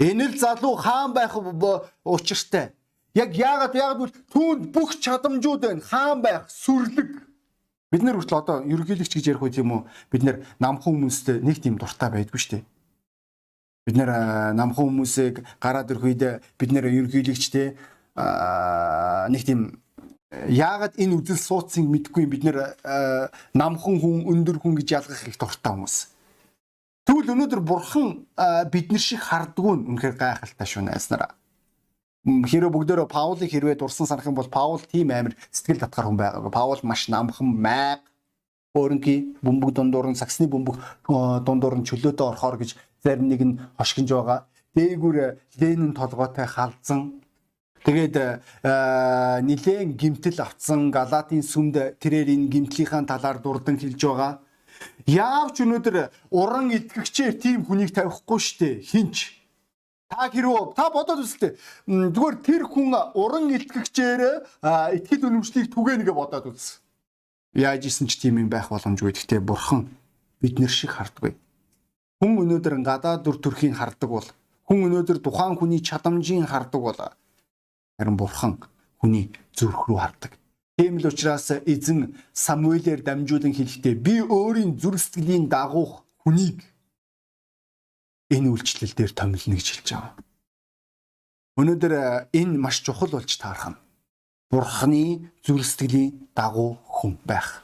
Энэ 0.00 0.32
л 0.32 0.36
залуу 0.38 0.76
хаан 0.76 1.12
байх 1.12 1.36
учиртай. 2.04 2.72
Яг 3.14 3.34
яагаад 3.34 3.74
яагаад 3.74 3.98
бол 3.98 4.14
түүнд 4.32 4.62
бүх 4.72 4.96
чадамжууд 5.02 5.60
байна. 5.60 5.82
Хаан 5.82 6.22
байх, 6.22 6.46
сүрлэг. 6.48 7.26
Бид 7.90 8.02
нар 8.06 8.14
хүртэл 8.14 8.38
одоо 8.38 8.56
ерөнхийлөгч 8.62 9.12
гэж 9.18 9.26
ярих 9.34 9.42
үед 9.42 9.58
юм 9.58 9.72
уу? 9.74 9.82
Бид 10.14 10.22
нар 10.22 10.46
намхан 10.62 10.94
хүмүүстэй 10.94 11.42
нэг 11.42 11.58
тийм 11.58 11.74
дуртай 11.74 12.06
байдгүй 12.06 12.38
шүү 12.38 12.52
дээ. 12.54 12.64
Бид 13.82 13.96
нар 13.98 14.54
намхан 14.54 14.86
хүмүүсийг 14.94 15.42
гараад 15.58 15.90
ирэх 15.90 16.06
үед 16.06 16.22
бид 16.54 16.70
нэр 16.70 16.86
ерөнхийлөгчтэй 16.86 17.74
нэг 18.14 19.42
тийм 19.42 19.82
яагаад 20.30 20.94
энэ 20.94 21.18
үзэл 21.18 21.38
суудсыг 21.38 21.90
мэдэхгүй 21.90 22.26
бид 22.30 22.46
нэр 22.46 22.78
намхан 23.54 23.98
хүн 23.98 24.30
өндөр 24.30 24.62
хүн 24.62 24.78
гэж 24.78 24.88
ялгах 25.02 25.26
их 25.26 25.38
дуртай 25.38 25.74
хүмүүс. 25.74 25.96
Тэгвэл 27.02 27.34
өнөөдөр 27.34 27.62
бурхан 27.66 28.30
бид 28.70 28.86
нар 28.94 29.02
шиг 29.02 29.26
хардггүй 29.26 29.74
нь 29.74 29.86
үнэхээр 29.90 30.14
гайхалтай 30.14 30.66
шүү 30.70 30.86
найснараа. 30.86 31.34
Хэрэв 32.22 32.70
бүгдөө 32.70 33.08
Паулыг 33.10 33.50
хэрвээ 33.50 33.80
дурсан 33.80 34.06
санах 34.06 34.28
юм 34.28 34.38
бол 34.38 34.46
Паул 34.46 34.78
тийм 34.78 35.10
амар 35.10 35.34
сэтгэл 35.50 35.82
татгар 35.82 36.06
хүн 36.06 36.20
байгаагүй. 36.20 36.52
Паул 36.52 36.78
маш 36.84 37.08
намхан 37.08 37.50
майг 37.50 38.04
өөрөнгийн 38.76 39.42
бөмбөг 39.42 39.72
дундуур 39.74 40.12
нь 40.12 40.20
саксны 40.20 40.46
бөмбөг 40.46 40.76
дундуур 41.42 41.80
нь 41.80 41.88
чөлөөтэй 41.88 42.26
орохоор 42.28 42.60
гэж 42.60 42.76
зарим 43.02 43.26
нэг 43.26 43.40
нь 43.42 43.58
хошгинж 43.80 44.12
байгаа. 44.12 44.46
Дээгүүр 44.76 45.16
Ленин 45.58 45.96
толгойтой 45.96 46.46
халдсан 46.46 47.24
Тэгээд 47.84 48.16
нилээн 48.60 49.96
гимтэл 49.96 50.38
авцсан 50.44 50.92
Галатын 50.92 51.40
сүмд 51.40 51.96
тэрээр 51.96 52.28
энэ 52.28 52.52
гимтлийнхаа 52.52 53.08
талаар 53.08 53.40
дурдан 53.40 53.80
хэлж 53.80 54.00
байгаа. 54.00 54.32
Яавч 55.08 55.64
өнөөдөр 55.64 55.96
уран 56.28 56.72
итгэгчээр 56.76 57.34
тийм 57.40 57.64
хүнийг 57.64 57.96
тавихгүй 57.96 58.38
штэ 58.40 58.68
хинч 58.84 59.40
Та 60.10 60.26
хэрвээ 60.26 60.74
та 60.74 60.90
бодоод 60.90 61.22
үзлээ. 61.22 61.54
Зүгээр 61.86 62.36
тэр 62.42 62.62
хүн 62.66 62.90
уран 63.14 63.46
итгэгчээр 63.54 64.20
итгэл 64.98 65.30
үнэмшлийг 65.30 65.70
түгээнэ 65.70 66.02
гэж 66.02 66.16
бодоод 66.18 66.50
үз. 66.50 66.82
Яаж 67.54 67.86
исэн 67.86 68.10
ч 68.10 68.18
тийм 68.18 68.42
юм 68.42 68.50
байх 68.50 68.74
боломжгүй. 68.74 69.14
Гэхдээ 69.14 69.38
бурхан 69.38 69.86
бид 70.42 70.58
нэр 70.58 70.66
шиг 70.66 70.98
харддаг. 70.98 71.38
Хүн 72.18 72.42
өнөөдөр 72.42 72.74
гадаа 72.82 73.22
дүр 73.22 73.38
төрхийг 73.38 73.78
хардаг 73.78 74.10
бол 74.10 74.26
хүн 74.66 74.90
өнөөдөр 74.90 75.22
тухайн 75.22 75.54
хүний 75.54 75.78
чадамжийг 75.78 76.42
хардаг 76.42 76.82
бол 76.82 76.98
харин 78.00 78.16
бурхан 78.16 78.56
хүний 78.96 79.28
зүрх 79.52 79.84
рүү 79.84 79.98
хардаг. 80.00 80.32
Тийм 80.80 80.96
л 80.96 81.12
учраас 81.12 81.52
эзэн 81.52 82.16
Самуэлээр 82.32 83.04
дамжуулан 83.04 83.52
хэлэхдээ 83.52 83.94
би 84.00 84.24
өөрийн 84.24 84.80
зүрх 84.80 84.96
сэтгэлийн 84.96 85.52
дагуух 85.52 86.08
хүнийг 86.24 86.64
энэ 88.32 88.48
үйлчлэл 88.48 88.96
дээр 88.96 89.12
томилно 89.12 89.60
гэж 89.60 89.66
хэлж 89.68 89.88
байгаа. 89.92 90.16
Өнөөдөр 91.60 91.94
энэ 92.32 92.56
маш 92.56 92.80
чухал 92.80 93.12
болж 93.12 93.28
таарах 93.36 93.76
нь 93.76 93.80
Бурхны 94.48 95.30
зүрх 95.44 95.68
сэтгэлийн 95.68 96.32
дагуу 96.32 96.80
хүн 96.88 97.20
байх. 97.28 97.62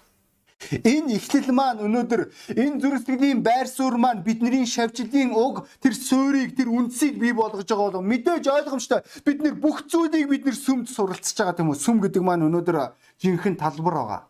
Энэ 0.72 1.20
ихлэл 1.20 1.52
маань 1.52 1.84
өнөөдөр 1.84 2.22
энэ 2.56 2.80
зүрх 2.80 3.04
сэтгэлийн 3.04 3.44
байр 3.44 3.68
суурь 3.68 4.00
маань 4.00 4.24
бидний 4.24 4.64
шавьчлалын 4.64 5.36
уг 5.36 5.68
тэр 5.84 5.92
суурийг 5.92 6.56
тэр 6.56 6.72
үндсийг 6.72 7.20
бий 7.20 7.36
болгож 7.36 7.68
байгаа 7.68 8.00
бол 8.00 8.10
мэдээж 8.10 8.44
ойлгомжтой 8.48 9.04
бид 9.20 9.44
нэр 9.44 9.54
бүх 9.60 9.84
зүйлийг 9.84 10.26
бид 10.32 10.48
нэр 10.48 10.56
сүмд 10.56 10.88
суралцж 10.88 11.36
байгаа 11.36 11.56
тийм 11.60 11.70
үү 11.70 11.76
сүм 11.76 12.00
гэдэг 12.00 12.22
маань 12.24 12.48
өнөөдөр 12.48 12.76
жинхэнэ 13.20 13.60
талбар 13.60 13.94
байгаа. 14.00 14.22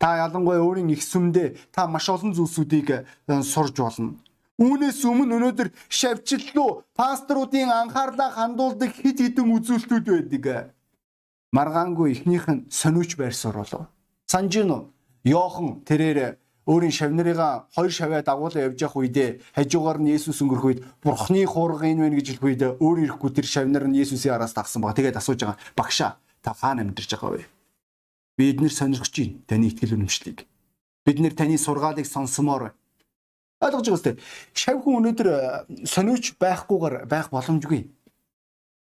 Та 0.00 0.24
ялангуяа 0.24 0.64
өөрийн 0.64 0.90
их 0.90 1.04
сүмдээ 1.04 1.70
та 1.70 1.86
маш 1.86 2.08
олон 2.08 2.32
зүйлсүүдийг 2.32 3.04
сурж 3.44 3.76
болно. 3.76 4.16
Үүнээс 4.56 5.04
өмнө 5.04 5.36
өнөөдөр 5.36 5.68
шавьчлал 5.92 6.82
пасторуудын 6.96 7.68
анхаарлаа 7.70 8.32
хандуулдаг 8.32 8.90
хэд 8.98 9.20
хэдэн 9.20 9.52
үзүүлэлтүүд 9.52 10.06
байдаг. 10.32 10.72
Маргаангүй 11.52 12.16
ихнийх 12.16 12.48
нь 12.48 12.64
сониуч 12.72 13.20
байрсаар 13.20 13.60
болов. 13.60 13.84
Санжино 14.26 14.91
Йохан 15.24 15.86
тэрээр 15.86 16.38
өөрийн 16.66 16.94
шавнарыгаа 16.94 17.66
хоёр 17.74 17.90
шавья 17.90 18.22
дагуулan 18.22 18.70
явж 18.70 18.78
явах 18.82 18.98
үедээ 19.02 19.42
хажуугаар 19.54 19.98
нь 19.98 20.14
Есүс 20.14 20.42
өнгөрөх 20.42 20.66
үед 20.66 20.80
Бурхны 21.02 21.42
хуурга 21.46 21.86
энэ 21.90 22.06
вэ 22.06 22.22
гэж 22.22 22.26
хэлэх 22.38 22.46
үед 22.46 22.62
өөр 22.78 22.98
ирэхгүй 23.06 23.30
тэр 23.34 23.46
шавнар 23.46 23.86
нь 23.90 23.98
Есүсийн 23.98 24.34
араас 24.38 24.54
тагсан 24.54 24.82
баг. 24.82 24.94
Тэгээд 24.94 25.18
асууж 25.18 25.42
байгаа. 25.42 25.58
Багшаа 25.74 26.18
та 26.42 26.54
хаана 26.54 26.86
амьдарч 26.86 27.10
байгаа 27.10 27.38
вэ? 27.38 27.46
Бид 28.38 28.58
нэр 28.62 28.74
сонирхож 28.74 29.10
байна 29.10 29.42
таны 29.46 29.66
итгэл 29.70 29.94
үнэмшлийг. 29.98 30.46
Бид 31.06 31.18
нэр 31.18 31.34
таны 31.34 31.58
сургаалыг 31.58 32.06
сонсомоор 32.06 32.62
байна. 32.70 32.78
Ойлгож 33.62 33.86
байгаа 33.86 33.98
үстэй. 33.98 34.14
Шав 34.54 34.82
хүн 34.82 34.98
өнөөдөр 35.02 35.28
э, 35.30 35.38
сониуч 35.86 36.34
байхгүйгээр 36.38 37.06
байх 37.06 37.30
боломжгүй. 37.30 37.90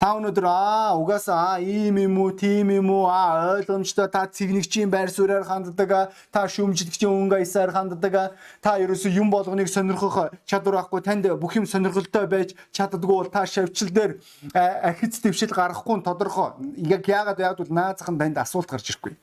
Та 0.04 0.11
өнөөдөр 0.20 0.44
аа 0.44 1.00
угаасаа 1.00 1.64
ийм 1.64 1.96
юм 1.96 2.18
уу, 2.20 2.37
тийм 2.37 2.68
юм 2.68 2.92
уу, 2.92 3.08
аа 3.08 3.56
ойлгомжтой 3.56 4.04
та 4.12 4.28
цэгнэгчийн 4.28 4.92
байр 4.92 5.08
суурьаар 5.08 5.49
ханддаг, 5.49 6.12
та 6.28 6.44
шүмжлэгчийн 6.44 7.08
өнгө 7.08 7.40
аясаар 7.40 7.73
ханддаг, 7.73 8.37
та 8.61 8.76
ерөөсөө 8.84 9.16
юм 9.16 9.32
болгоныг 9.32 9.73
сонирхох 9.73 10.28
чадвар 10.44 10.84
байхгүй, 10.84 11.00
танд 11.00 11.25
бүх 11.40 11.56
юм 11.56 11.64
сонирхолтой 11.64 12.28
байж 12.28 12.52
чаддгүй 12.76 13.16
бол 13.16 13.32
та 13.32 13.49
шавьчил 13.49 13.88
дээр 13.88 14.20
ахиц 14.52 15.25
дэвшил 15.25 15.56
гарахгүй 15.56 15.96
нь 15.96 16.04
тодорхой. 16.04 16.52
Яг 16.84 17.08
яагаад 17.08 17.40
яагаад 17.40 17.64
бол 17.64 17.73
наазах 17.73 18.12
нь 18.12 18.20
танд 18.20 18.37
асуулт 18.37 18.68
гарч 18.68 18.92
ирэхгүй. 18.92 19.16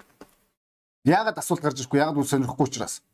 Яагаад 1.05 1.37
асуулт 1.37 1.61
гарч 1.61 1.77
ирэхгүй? 1.77 2.01
Яагаад 2.01 2.17
үл 2.17 2.25
сонирхгүй 2.25 2.65
учраас 2.65 3.05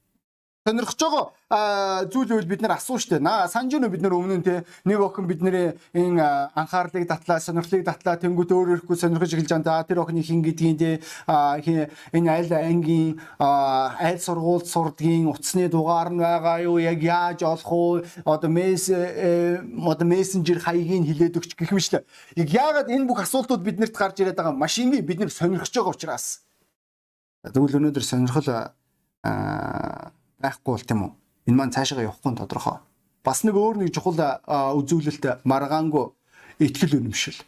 сонирхож 0.67 0.99
байгаа 0.99 2.03
зүйл 2.11 2.35
үйл 2.35 2.47
бид 2.47 2.61
нар 2.61 2.75
асуу 2.75 2.99
штэ. 2.99 3.23
Наа 3.23 3.47
санаж 3.47 3.79
нү 3.79 3.87
бид 3.87 4.03
нар 4.03 4.11
өмнө 4.19 4.37
нь 4.39 4.43
те 4.43 4.67
нэг 4.83 4.99
охин 4.99 5.27
бидний 5.27 5.79
энэ 5.95 6.51
анхаарлыг 6.51 7.07
татлаа, 7.07 7.39
сонирхлыг 7.39 7.87
татлаа 7.87 8.19
тэнгуут 8.19 8.51
өөр 8.51 8.83
өөрөхгүй 8.83 8.97
сонирхож 8.99 9.31
эхэлж 9.31 9.63
байгаа. 9.63 9.87
Тэр 9.87 10.03
охины 10.03 10.19
хин 10.19 10.43
гэдгийг 10.43 10.75
те 10.75 10.91
энэ 11.23 12.27
аль 12.27 12.51
ангийн 12.51 13.15
аль 13.39 14.19
сургуульд 14.19 14.67
сурдгийн 14.67 15.31
утасны 15.31 15.71
дугаар 15.71 16.11
нь 16.11 16.19
байгаа 16.19 16.59
юу? 16.67 16.83
Яг 16.83 16.99
яаж 16.99 17.47
олох 17.47 17.71
уу? 17.71 18.03
Одоо 18.27 18.51
месс 18.51 18.91
э, 18.91 19.63
одоо 19.63 20.07
мессенжер 20.07 20.59
хаягийг 20.59 21.07
хилээд 21.07 21.39
өгч 21.39 21.55
гэх 21.55 21.71
юм 21.71 21.79
шлээ. 21.79 22.03
Яг 22.35 22.49
яагаад 22.51 22.91
энэ 22.91 23.07
бүх 23.07 23.23
асуултууд 23.23 23.63
биднэрт 23.63 23.95
гарч 23.95 24.19
ирээд 24.19 24.35
байгаа 24.35 24.51
машиныг 24.51 25.07
бид 25.07 25.23
нэр 25.23 25.31
сонирхож 25.31 25.71
байгаа 25.71 25.95
учраас. 25.95 26.43
Тэгвэл 27.47 27.79
өнөөдөр 27.79 28.03
сонирхол 28.03 28.51
аа 28.51 30.11
байхгүй 30.41 30.71
бол 30.73 30.85
тийм 30.85 31.01
үү. 31.03 31.11
Энэ 31.47 31.57
маань 31.57 31.73
цаашаа 31.73 32.03
явахгүй 32.03 32.31
нь 32.31 32.39
тодорхой. 32.39 32.77
Бас 33.23 33.43
нэг 33.43 33.55
өөр 33.55 33.81
нэг 33.81 33.89
чухал 33.95 34.17
үзүүлэлт 34.47 35.43
маргаангүй 35.43 36.05
итгэл 36.59 36.97
үнэмшил. 36.99 37.39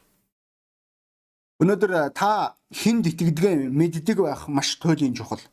Өнөөдөр 1.59 2.15
та 2.15 2.55
хүнд 2.71 3.11
итгэдэг 3.11 3.69
мэддэг 3.71 4.17
байх 4.23 4.47
маш 4.47 4.79
туйлын 4.79 5.15
чухал. 5.15 5.43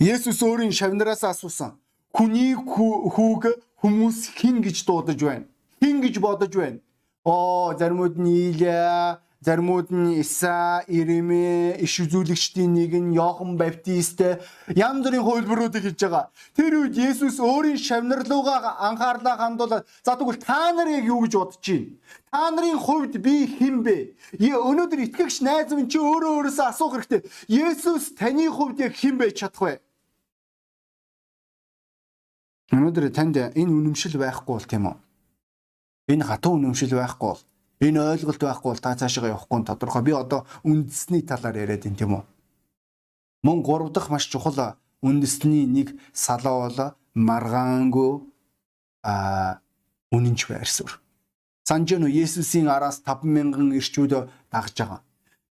Есүс 0.00 0.42
өөрийн 0.42 0.72
шавнараас 0.74 1.22
асуусан. 1.22 1.78
Хүний 2.14 2.54
хүүг 2.54 3.44
хүмүүс 3.82 4.18
хин 4.38 4.62
гэж 4.64 4.86
дуудаж 4.86 5.20
байна. 5.20 5.46
Хин 5.82 6.00
гэж 6.02 6.18
бодож 6.18 6.52
байна. 6.54 6.80
Оо 7.24 7.76
заримуд 7.78 8.18
нь 8.18 8.50
Илия, 8.50 9.20
заримуд 9.44 9.92
нь 9.92 10.16
Иса, 10.20 10.82
Иремэ, 10.88 11.76
иш 11.84 12.00
үзүүлэгчдийн 12.00 12.72
нэг 12.72 12.92
нь 12.96 13.12
Йохан 13.12 13.60
Баптист 13.60 14.24
янз 14.72 15.04
бүрийн 15.04 15.20
хувилбаруудыг 15.20 15.84
хийж 15.84 16.00
байгаа. 16.00 16.32
Тэр 16.56 16.72
үед 16.88 16.96
Есүс 16.96 17.36
өөрийн 17.44 17.76
шавнарлуугаа 17.76 18.80
анхаарлаа 18.88 19.36
хандуулаад 19.36 19.84
за 20.00 20.16
тэгвэл 20.16 20.40
та 20.40 20.72
нар 20.72 20.88
яг 20.88 21.04
юу 21.04 21.28
гэж 21.28 21.34
бодож 21.36 21.60
байна? 21.60 21.92
Та 22.32 22.50
нарын 22.50 22.80
хувьд 22.80 23.14
би 23.20 23.44
хэн 23.46 23.84
бэ? 23.84 23.96
Өнөөдөр 24.40 25.00
итгэгч 25.12 25.44
найз 25.44 25.68
минь 25.76 25.92
чи 25.92 26.00
өөрөө 26.00 26.48
өөрөөсөө 26.48 26.66
асуух 26.72 26.96
хэрэгтэй. 26.96 27.22
Есүс 27.52 28.16
таны 28.16 28.48
хувьд 28.48 28.80
яг 28.80 28.96
хэн 28.96 29.20
байж 29.20 29.44
чадах 29.44 29.60
вэ? 29.60 29.74
Өнөөдөр 32.72 33.12
танд 33.12 33.36
энэ 33.36 33.70
үнэмшил 33.70 34.16
байхгүй 34.16 34.52
бол 34.56 34.64
тийм 34.64 34.88
үү? 34.88 34.96
Энэ 36.16 36.24
хатуу 36.24 36.56
үнэмшил 36.56 36.96
байхгүй 36.96 37.28
бол 37.28 37.42
Энэ 37.84 38.00
ойлголт 38.00 38.40
байхгүй 38.40 38.70
бол 38.72 38.80
та 38.80 38.96
цаашаа 38.96 39.28
явахгүй 39.28 39.58
нь 39.60 39.68
тодорхой. 39.68 40.02
Би 40.02 40.12
одоо 40.16 40.48
үндэсний 40.64 41.20
талаар 41.20 41.56
яриад 41.60 41.84
байна 41.84 41.98
тийм 42.00 42.12
үү? 42.16 42.24
Мөн 43.44 43.60
гурав 43.60 43.92
дахь 43.92 44.08
маш 44.08 44.24
чухал 44.24 44.80
үндэсний 45.04 45.68
нэг 45.68 45.92
салаа 46.16 46.64
бол 46.64 46.78
маргаангүй 47.12 48.24
а 49.04 49.60
үнэнч 50.08 50.48
байрсуур. 50.48 50.96
Санжино 51.68 52.08
Есүсийн 52.08 52.68
араас 52.72 53.04
50000 53.04 53.76
ирчүүд 53.76 54.12
дагж 54.48 54.76
байгаа. 54.80 55.00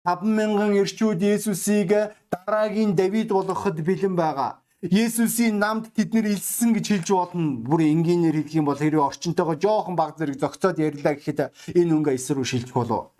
50000 0.08 0.80
ирчүүд 0.80 1.20
Есүсийг 1.20 2.16
дараагийн 2.32 2.96
Давид 2.96 3.28
болгоход 3.28 3.76
бэлэн 3.76 4.16
байгаа. 4.16 4.61
Есүсийн 4.82 5.62
намд 5.62 5.94
тэд 5.94 6.10
нэр 6.10 6.34
илссэн 6.34 6.74
гэж 6.74 6.86
хэлж 6.90 7.08
болно. 7.14 7.62
Бүр 7.62 7.86
энгийнээр 7.86 8.42
хэлэх 8.42 8.58
юм 8.58 8.66
бол 8.66 8.74
хэрвээ 8.82 8.98
орчинтойгоо 9.14 9.54
жоохон 9.54 9.94
баг 9.94 10.18
зэрэг 10.18 10.42
зөгцөөд 10.42 10.82
ярьлаа 10.82 11.14
гэхэд 11.14 11.54
энэ 11.78 11.94
өнгө 11.94 12.18
эсрүү 12.18 12.42
шилжих 12.42 12.74
болов. 12.74 13.14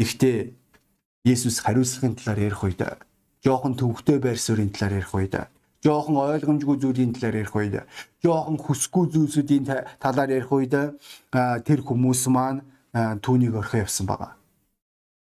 Гэхдээ 0.00 0.56
Есүс 1.28 1.60
хариуцлагын 1.60 2.16
талаар 2.16 2.40
ярих 2.48 2.64
үед 2.64 2.80
жоохон 3.44 3.76
төвөгтэй 3.76 4.18
байр 4.24 4.40
суурийн 4.40 4.72
талаар 4.72 5.04
ярих 5.04 5.12
үед 5.12 5.34
жоохон 5.84 6.16
ойлгомжгүй 6.16 6.76
зүйлийн 6.80 7.12
талаар 7.12 7.36
ярих 7.44 7.56
үед 7.56 7.76
жоохон 8.24 8.56
хүсгүй 8.56 9.04
зүйлсүүдийн 9.12 9.64
талаар 10.00 10.30
ярих 10.32 10.48
үед 10.48 10.74
тэр 11.68 11.80
хүмүүс 11.84 12.24
маань 12.32 12.64
түүнийг 13.20 13.52
орхио 13.60 13.84
явсан 13.84 14.08
байгаа. 14.08 14.32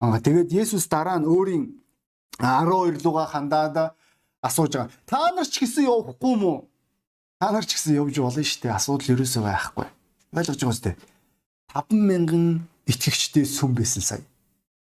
Аа 0.00 0.20
тэгээд 0.24 0.56
Есүс 0.56 0.88
дараа 0.88 1.20
нь 1.20 1.28
өөрийн 1.28 1.68
12 2.40 3.04
луга 3.04 3.28
хандаад 3.28 3.92
асууж 4.42 4.72
байгаа. 4.74 4.90
Та 5.06 5.30
нар 5.34 5.46
ч 5.46 5.62
гэсэн 5.62 5.88
явахгүй 5.88 6.34
мүү? 6.38 6.56
Та 7.40 7.50
нар 7.50 7.66
ч 7.66 7.74
гэсэн 7.74 7.98
явж 7.98 8.18
болно 8.18 8.42
шүү 8.42 8.62
дээ. 8.62 8.74
Асуудал 8.74 9.12
ерөөсөө 9.14 9.42
байхгүй. 9.42 9.86
Ойлгож 10.34 10.58
байгаа 10.58 10.74
үстэй. 10.74 10.94
50000 11.74 12.66
итгэгчтэй 12.88 13.44
сүм 13.44 13.74
байсан 13.76 14.02
сая. 14.02 14.24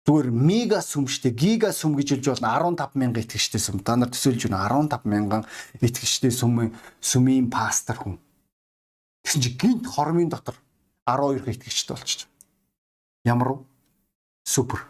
Зүгээр 0.09 0.29
мега 0.33 0.81
сүм 0.81 1.05
штэ 1.05 1.33
гига 1.33 1.73
сүм 1.73 1.97
гэж 1.99 2.17
хэлж 2.17 2.27
болно 2.41 2.49
15000 2.81 3.21
итгэгчтэй 3.25 3.61
сүм. 3.61 3.83
Та 3.85 3.97
нар 3.97 4.09
төсөөлж 4.13 4.49
байна 4.49 4.69
15000 4.69 5.45
итгэгчтэй 5.85 6.33
сүм 6.33 6.73
сүмийн 7.01 7.51
пастор 7.53 7.97
хүн. 8.01 8.17
Тэгсэн 9.25 9.43
чи 9.45 9.51
гинт 9.59 9.85
хормын 9.85 10.33
дотор 10.33 10.57
12 11.05 11.45
итгэгчтэй 11.45 11.93
болчих. 11.93 12.29
Ямар 13.25 13.61
супер. 14.49 14.81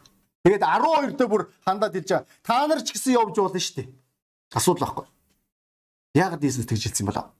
Тэгээд 0.46 0.62
12 0.62 1.18
дэх 1.18 1.28
бүр 1.28 1.50
хандаад 1.66 1.98
хэлж 1.98 2.08
байгаа. 2.14 2.26
Та 2.46 2.66
нар 2.70 2.80
ч 2.86 2.94
гэсэн 2.94 3.18
явж 3.18 3.34
болно 3.34 3.58
дээ. 3.58 3.90
Асуудал 4.54 4.88
байхгүй. 4.88 5.06
Яг 6.14 6.40
Иесус 6.42 6.66
тэгж 6.66 6.88
хэлсэн 6.88 7.06
болоо. 7.06 7.32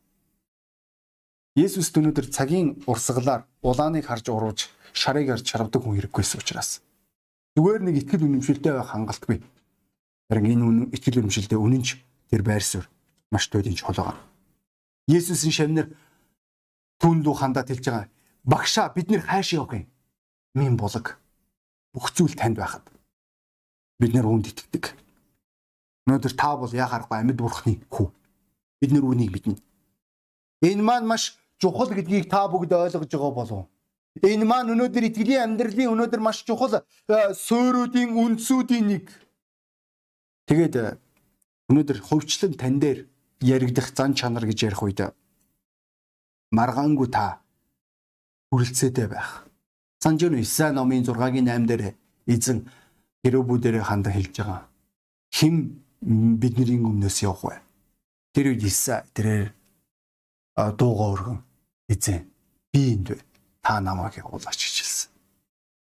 Есүс 1.59 1.91
өнөөдөр 1.91 2.29
цагийн 2.31 2.79
урсгалаар 2.87 3.49
улааныг 3.65 4.07
харж 4.07 4.31
урууж 4.31 4.69
шарыг 4.93 5.27
харж 5.33 5.47
шаравдаг 5.49 5.83
хүн 5.83 5.99
хэрэггүйсэн 5.99 6.39
учраас 6.39 6.85
зүгээр 7.59 7.83
нэг 7.83 7.95
ихтгэл 8.05 8.31
үнэмшилтэй 8.31 8.73
байх 8.79 8.95
хангалтгүй. 8.95 9.43
Харин 10.31 10.47
энэ 10.47 10.95
ихтгэл 10.95 11.27
үнэмшилтэй 11.27 11.59
үнэнч 11.59 11.89
тэр 12.31 12.43
байр 12.47 12.63
суурь 12.63 12.87
маш 13.35 13.51
чухал 13.51 13.99
байгаа. 13.99 14.17
Есүсийн 15.09 15.57
шавнар 15.57 15.89
түн 17.01 17.27
дүү 17.27 17.35
хандаад 17.35 17.73
хэлж 17.73 17.85
байгаа. 17.89 18.07
Багшаа 18.45 18.93
бид 18.95 19.11
нэр 19.11 19.27
хайш 19.27 19.57
явах 19.59 19.83
юм. 19.83 19.91
Мин 20.55 20.77
булаг 20.77 21.19
бүх 21.91 22.15
зүйл 22.15 22.39
танд 22.39 22.61
байхад 22.61 22.87
бид 23.99 24.15
нэр 24.15 24.31
үүнд 24.31 24.53
итгэдэг. 24.53 24.95
Өнөөдөр 26.09 26.33
та 26.41 26.57
бол 26.57 26.73
яхаарахгүй 26.73 27.19
амьд 27.21 27.37
бурхны 27.37 27.85
хүү. 27.93 28.09
Бид 28.81 28.91
нэр 28.97 29.05
үүнийг 29.05 29.29
мэднэ. 29.29 29.61
Энэ 30.65 30.81
маань 30.81 31.05
маш 31.05 31.37
чухал 31.61 31.93
гэдгийг 31.93 32.33
та 32.33 32.49
бүгд 32.49 32.73
ойлгож 32.73 33.13
байгаа 33.13 33.33
болов. 33.37 33.69
Энэ 34.25 34.49
маань 34.49 34.73
өнөөдөр 34.73 35.05
итгэлийн 35.13 35.61
амьдралын 35.61 35.93
өнөөдөр 35.93 36.21
маш 36.25 36.41
чухал 36.49 36.81
суурьуудын 37.37 38.17
үндсүүдийн 38.17 38.87
нэг. 38.89 39.05
Тэгээд 40.49 40.97
өнөөдөр 41.69 41.99
хөвчлэн 42.01 42.57
тань 42.57 42.81
дээр 42.81 43.05
яригдах 43.45 43.93
зан 43.93 44.17
чанар 44.17 44.49
гэж 44.49 44.65
ярих 44.65 44.81
үед 44.81 45.13
маргаангүй 46.57 47.13
та 47.13 47.45
хүрэлцээтэй 48.49 49.13
байх 49.13 49.45
Санж 50.01 50.23
нь 50.25 50.41
Исаи 50.41 50.73
номын 50.73 51.03
6-гийн 51.03 51.51
8 51.51 51.67
дээр 51.67 51.83
эзэн 52.31 52.71
хэрүүбүүдээр 53.27 53.83
хандаа 53.83 54.15
хэлж 54.15 54.35
байгаа. 54.39 54.63
Хим 55.35 55.83
бидний 56.01 56.79
өмнөөс 56.79 57.19
явах 57.27 57.45
вэ? 57.45 57.57
Тэр 58.35 58.55
үед 58.55 58.65
Исаи 58.65 59.03
тэрээр 59.15 59.51
дуугаа 60.79 61.09
өргөн 61.15 61.39
эзэн 61.91 62.27
би 62.73 62.95
энд 62.95 63.15
бай. 63.15 63.23
Та 63.63 63.81
намайг 63.81 64.19
явуулаач 64.19 64.59
гэж 64.59 64.77
хэлсэн. 64.83 65.11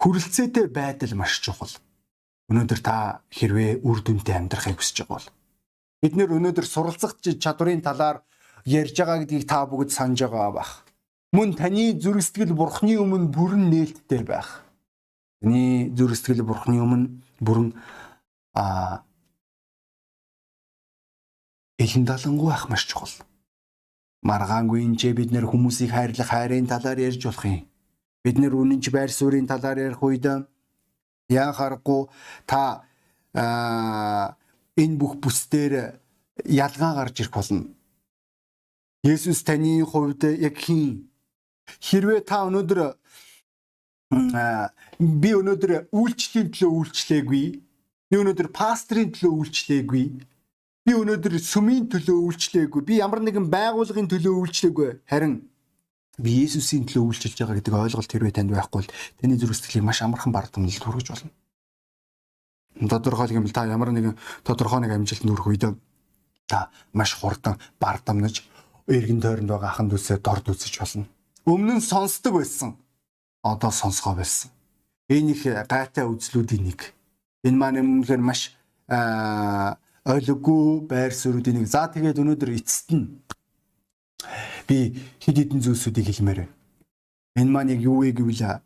Хүрэлцээтэй 0.01 0.68
байдал 0.68 1.15
маш 1.15 1.39
чухал. 1.39 1.72
Өнөөдөр 2.51 2.80
та 2.84 3.24
хэрвээ 3.32 3.86
үр 3.88 4.00
дүнтэй 4.03 4.36
амьдрахыг 4.36 4.84
хүсэж 4.84 5.08
байгаа 5.08 5.15
бол 5.15 5.27
бид 6.01 6.13
нэр 6.18 6.36
өнөөдөр 6.36 6.65
суралцах 6.68 7.22
чадварын 7.22 7.80
талаар 7.86 8.25
ярьж 8.65 8.98
байгаа 8.98 9.22
гэдгийг 9.24 9.46
та 9.48 9.63
бүгд 9.70 9.94
санаж 9.94 10.25
байгаа 10.25 10.51
бах. 10.51 10.72
Мөн 11.32 11.56
таны 11.56 11.96
зүрх 11.96 12.20
сэтгэл 12.25 12.58
бурхны 12.58 12.98
өмнө 13.00 13.32
бүрэн 13.32 13.69
нээлттэй 13.71 14.26
байх. 14.28 14.65
Таны 15.39 15.93
зүрх 15.95 16.17
сэтгэл 16.17 16.43
бурхны 16.43 16.82
өмнө 16.84 17.08
бүрэн 17.39 17.71
а 18.58 19.06
элен 21.82 22.06
далангуй 22.06 22.50
байх 22.54 22.70
маш 22.70 22.86
чухал. 22.86 23.13
Маргаангүй 24.22 24.86
энэ 24.86 25.13
бид 25.17 25.32
нэр 25.34 25.50
хүмүүсийг 25.50 25.91
хайрлах 25.91 26.30
хайрын 26.30 26.70
талаар 26.70 27.00
ярьж 27.00 27.26
болох 27.26 27.46
юм. 27.46 27.65
Бид 28.24 28.38
нэр 28.38 28.54
үнэнч 28.54 28.86
байр 28.94 29.12
суурийн 29.12 29.50
талаар 29.50 29.78
ярих 29.82 30.02
үед 30.04 30.26
яа 31.30 31.52
харахгүй 31.58 32.06
та 32.46 32.86
энэ 33.34 35.00
бүх 35.02 35.17
бүсдээр 35.24 35.98
ялгаа 36.46 36.94
гарч 36.96 37.15
ирэх 37.26 37.34
болно. 37.34 37.65
Есүс 39.02 39.41
таны 39.41 39.82
хувьд 39.82 40.22
яг 40.38 40.56
хин 40.62 41.12
Хэрвээ 41.80 42.26
та 42.28 42.44
өнөөдөр 42.50 42.80
би 45.00 45.30
өнөөдөр 45.39 45.72
үйлчлэлийн 45.96 46.52
төлөө 46.52 46.72
үйлчлээгүй. 46.80 47.46
Би 48.12 48.15
өнөөдөр 48.20 48.50
пастрийн 48.52 49.13
төлөө 49.15 49.32
үйлчлээгүй. 49.39 50.06
Би 50.86 50.98
өнөөдөр 50.98 51.38
сүмийн 51.38 51.86
төлөө 51.91 52.17
үйлчлээгүй. 52.26 52.82
Би 52.82 53.00
ямар 53.02 53.22
нэгэн 53.22 53.48
байгууллагын 53.54 54.10
төлөө 54.10 54.34
үйлчлээгүй. 54.41 54.89
Харин 55.06 55.46
би 56.17 56.32
Есүсийн 56.41 56.89
төлөө 56.89 57.06
үйлчилж 57.06 57.38
байгаа 57.38 57.58
гэдэг 57.62 57.74
ойлголт 57.74 58.12
хэрвээ 58.12 58.34
танд 58.34 58.52
байхгүй 58.52 58.82
бол 58.82 58.89
таны 59.22 59.38
зүрх 59.38 59.56
сэтгэлийг 59.56 59.86
маш 59.86 60.02
амархан 60.02 60.34
бардамнал 60.34 60.82
хүргэж 60.82 61.08
болно. 61.13 61.32
Тодорхойлох 62.82 63.38
юм 63.38 63.46
бол 63.46 63.54
та 63.54 63.70
ямар 63.70 63.94
нэгэн 63.94 64.17
тодорхой 64.41 64.82
нэг 64.82 64.98
амжилтанд 64.98 65.32
хүрэх 65.38 65.50
үед 65.50 65.65
та 66.50 66.70
маш 66.94 67.13
хурдан 67.13 67.62
бардамнаж 67.78 68.41
эргэн 68.89 69.22
тойронд 69.22 69.50
байгаа 69.54 69.70
аханд 69.70 69.94
үсээ 69.94 70.17
дорд 70.17 70.50
үзэж 70.50 70.82
болно 70.82 71.06
өмнө 71.46 71.78
нь 71.78 71.82
сонсдог 71.82 72.38
байсан. 72.38 72.78
Одоо 73.44 73.72
сонсгоо 73.72 74.15
байсан. 74.15 74.52
Энэ 75.10 75.32
их 75.34 75.44
гайтай 75.46 76.06
үзлүүдийн 76.06 76.63
нэг. 76.70 76.94
Энэ 77.44 77.58
маань 77.58 77.82
өмнөхөр 77.82 78.22
маш 78.22 78.54
ойлгогүй 80.05 80.87
байр 80.89 81.13
суурьдын 81.13 81.61
нэг. 81.61 81.67
За 81.69 81.85
тэгээд 81.85 82.17
өнөөдөр 82.17 82.57
эцэст 82.57 82.89
нь 82.93 83.21
би 84.65 84.97
хэд 85.21 85.37
хэдэн 85.37 85.61
зүйлсүүдийг 85.61 86.07
хэлмээр 86.09 86.39
байна. 86.45 86.53
Энэ 87.37 87.51
маань 87.51 87.73
яг 87.75 87.81
юу 87.85 88.01
вэ 88.01 88.11
гэвэл 88.17 88.61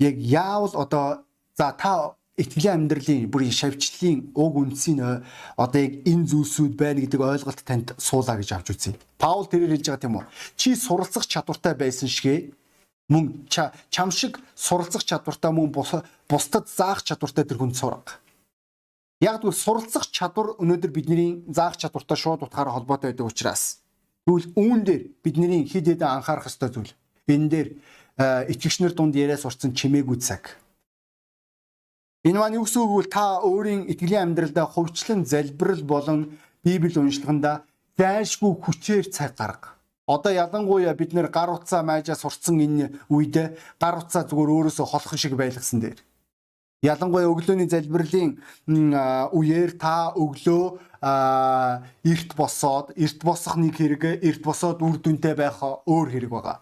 яг 0.00 0.16
яавал 0.16 0.74
одоо 0.74 1.24
за 1.56 1.76
та 1.76 2.16
итгэлийн 2.40 2.88
амьдралын 2.88 3.28
бүр 3.28 3.44
шавьчлалын 3.52 4.32
уг 4.32 4.54
үндсийн 4.56 5.00
одоо 5.60 5.80
яг 5.80 5.92
энэ 6.08 6.28
зүйлсүүд 6.32 6.72
байна 6.80 7.04
гэдэг 7.04 7.20
ойлголт 7.20 7.60
танд 7.60 7.92
суулаа 8.00 8.40
гэж 8.40 8.50
авч 8.56 8.68
үзье. 8.72 8.96
Паул 9.20 9.44
тэрээр 9.44 9.76
хэлж 9.76 9.86
байгаа 9.92 10.02
тийм 10.02 10.16
үү? 10.16 10.24
Чи 10.56 10.72
суралцах 10.72 11.28
чадвартай 11.28 11.76
байсан 11.76 12.08
шигэ 12.08 12.56
мөн 13.12 13.44
чам 13.52 14.08
шиг 14.08 14.40
суралцах 14.56 15.04
чадвартай 15.04 15.52
мөн 15.52 15.68
бусдад 15.72 16.66
заах 16.72 17.04
чадвартай 17.04 17.44
тэр 17.44 17.60
хүн 17.60 17.76
сурга. 17.76 18.21
Яг 19.22 19.38
тэгвэл 19.38 19.54
суралцах 19.54 20.10
чадвар 20.10 20.58
өнөөдөр 20.58 20.90
бидний 20.90 21.46
заах 21.46 21.78
чадвартай 21.78 22.18
шууд 22.18 22.42
утгаараа 22.42 22.74
холбоотой 22.74 23.14
байдаг 23.14 23.30
учраас 23.30 23.78
тэгвэл 24.26 24.50
үүн 24.58 24.80
дээр 24.82 25.02
бидний 25.22 25.62
хэд 25.62 25.94
хэдэн 25.94 26.10
анхаарах 26.10 26.50
ёстой 26.50 26.74
зүйл. 26.74 26.92
Энэ 27.30 27.48
дээр 27.48 27.68
итгэгчнэр 28.50 28.98
дунд 28.98 29.14
яриа 29.14 29.38
сурцсан 29.38 29.78
чимээгүй 29.78 30.18
цаг 30.18 30.58
Энэ 32.22 32.38
маань 32.38 32.54
юу 32.54 32.62
гэсэн 32.62 32.82
үг 32.86 32.92
вэ? 32.94 33.10
Та 33.10 33.42
өөрийн 33.42 33.90
итгэлийн 33.90 34.30
амьдралдаа 34.30 34.66
хувьчлан 34.70 35.26
залбирал 35.26 35.82
болон 35.82 36.38
Библи 36.62 36.94
уншлаганда 36.94 37.66
зайлшгүй 37.98 38.62
хүчээр 38.62 39.10
цаг 39.10 39.34
гарга. 39.34 39.74
Одоо 40.06 40.30
ялангуяа 40.30 40.94
бид 40.94 41.18
нэр 41.18 41.34
гар 41.34 41.50
утсаа 41.50 41.82
майжаа 41.82 42.14
сурцсан 42.14 42.62
энэ 42.62 42.94
үед 43.10 43.58
гар 43.82 43.96
утсаа 43.98 44.22
зүгээр 44.22 44.54
өөрөөсөө 44.54 44.86
холхон 44.86 45.18
шиг 45.18 45.34
байлгасан 45.34 45.82
дээр. 45.82 45.98
Ялангуяа 46.82 47.30
өглөөний 47.30 47.70
залбирлын 47.70 48.42
үеэр 48.66 49.78
та 49.78 50.10
өглөө 50.18 50.64
эрт 51.02 52.34
босоод 52.34 52.90
эрт 52.98 53.22
босох 53.22 53.54
нэг 53.54 53.78
хэрэг 53.78 54.18
эрт 54.18 54.42
босоод 54.42 54.82
үр 54.82 54.98
дүнтэй 54.98 55.38
байх 55.38 55.62
өөр 55.62 56.08
хэрэг 56.10 56.30
байгаа. 56.30 56.58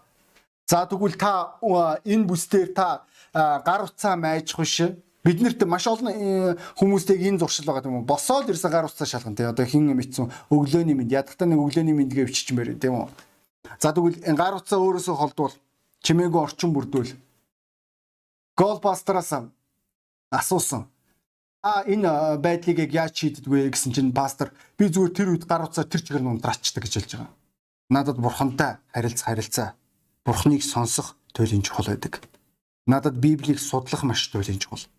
За 0.69 0.85
тэгвэл 0.85 1.17
та 1.17 1.57
энэ 2.05 2.29
бүсдээр 2.29 2.69
та 2.77 3.01
гар 3.33 3.89
утсаа 3.89 4.13
майжих 4.13 4.61
биш 4.61 4.93
Биднэрт 5.21 5.61
маш 5.69 5.85
олон 5.85 6.09
э, 6.09 6.57
хүмүүстэйг 6.81 7.21
энэ 7.21 7.37
зуршил 7.37 7.69
байгаа 7.69 7.85
юм 7.85 8.01
уу? 8.01 8.09
Босоод 8.09 8.49
ирсэн 8.49 8.73
гар 8.73 8.89
утсаа 8.89 9.05
шалган 9.05 9.37
тий. 9.37 9.45
Одоо 9.45 9.69
хин 9.69 9.93
мэдсэн 9.93 10.33
өглөөний 10.49 10.97
мэд 10.97 11.13
ядахтаа 11.13 11.45
нэг 11.45 11.61
өглөөний 11.61 11.93
мэндгээ 11.93 12.25
өччихмээр 12.25 12.81
тийм 12.81 13.05
үү? 13.05 13.07
За 13.77 13.93
тэгвэл 13.93 14.17
гар 14.33 14.57
утсаа 14.57 14.81
өөрөөсөө 14.81 15.13
холдвол 15.21 15.53
чимээгүй 16.01 16.41
орчин 16.41 16.73
бүрдвэл 16.73 17.13
гол 18.57 18.81
пастораас 18.81 19.29
асуусан. 20.31 20.87
А 21.61 21.83
энэ 21.85 22.41
байдлыг 22.41 22.89
яаж 22.89 23.13
шийддэг 23.13 23.45
вэ 23.45 23.69
гэсэн 23.69 23.93
чинь 23.93 24.15
пастор 24.15 24.49
би 24.79 24.89
зүгээр 24.89 25.13
тэр 25.13 25.29
үед 25.29 25.45
гар 25.45 25.69
утсаа 25.69 25.85
тэр 25.85 26.01
чигээр 26.01 26.25
нундрачдаг 26.25 26.81
гэж 26.81 26.93
хэлж 26.97 27.11
байгаа. 27.13 27.31
Надад 27.93 28.17
бурхантай 28.17 28.81
харилцах 28.89 29.27
харилцаа 29.29 29.67
бурхныг 30.25 30.63
сонсох 30.63 31.13
туйлын 31.35 31.61
чухал 31.61 31.93
байдаг. 31.93 32.25
Надад 32.87 33.21
библийг 33.21 33.59
судлах 33.59 34.01
маш 34.01 34.25
туйлын 34.33 34.57
чухал. 34.57 34.89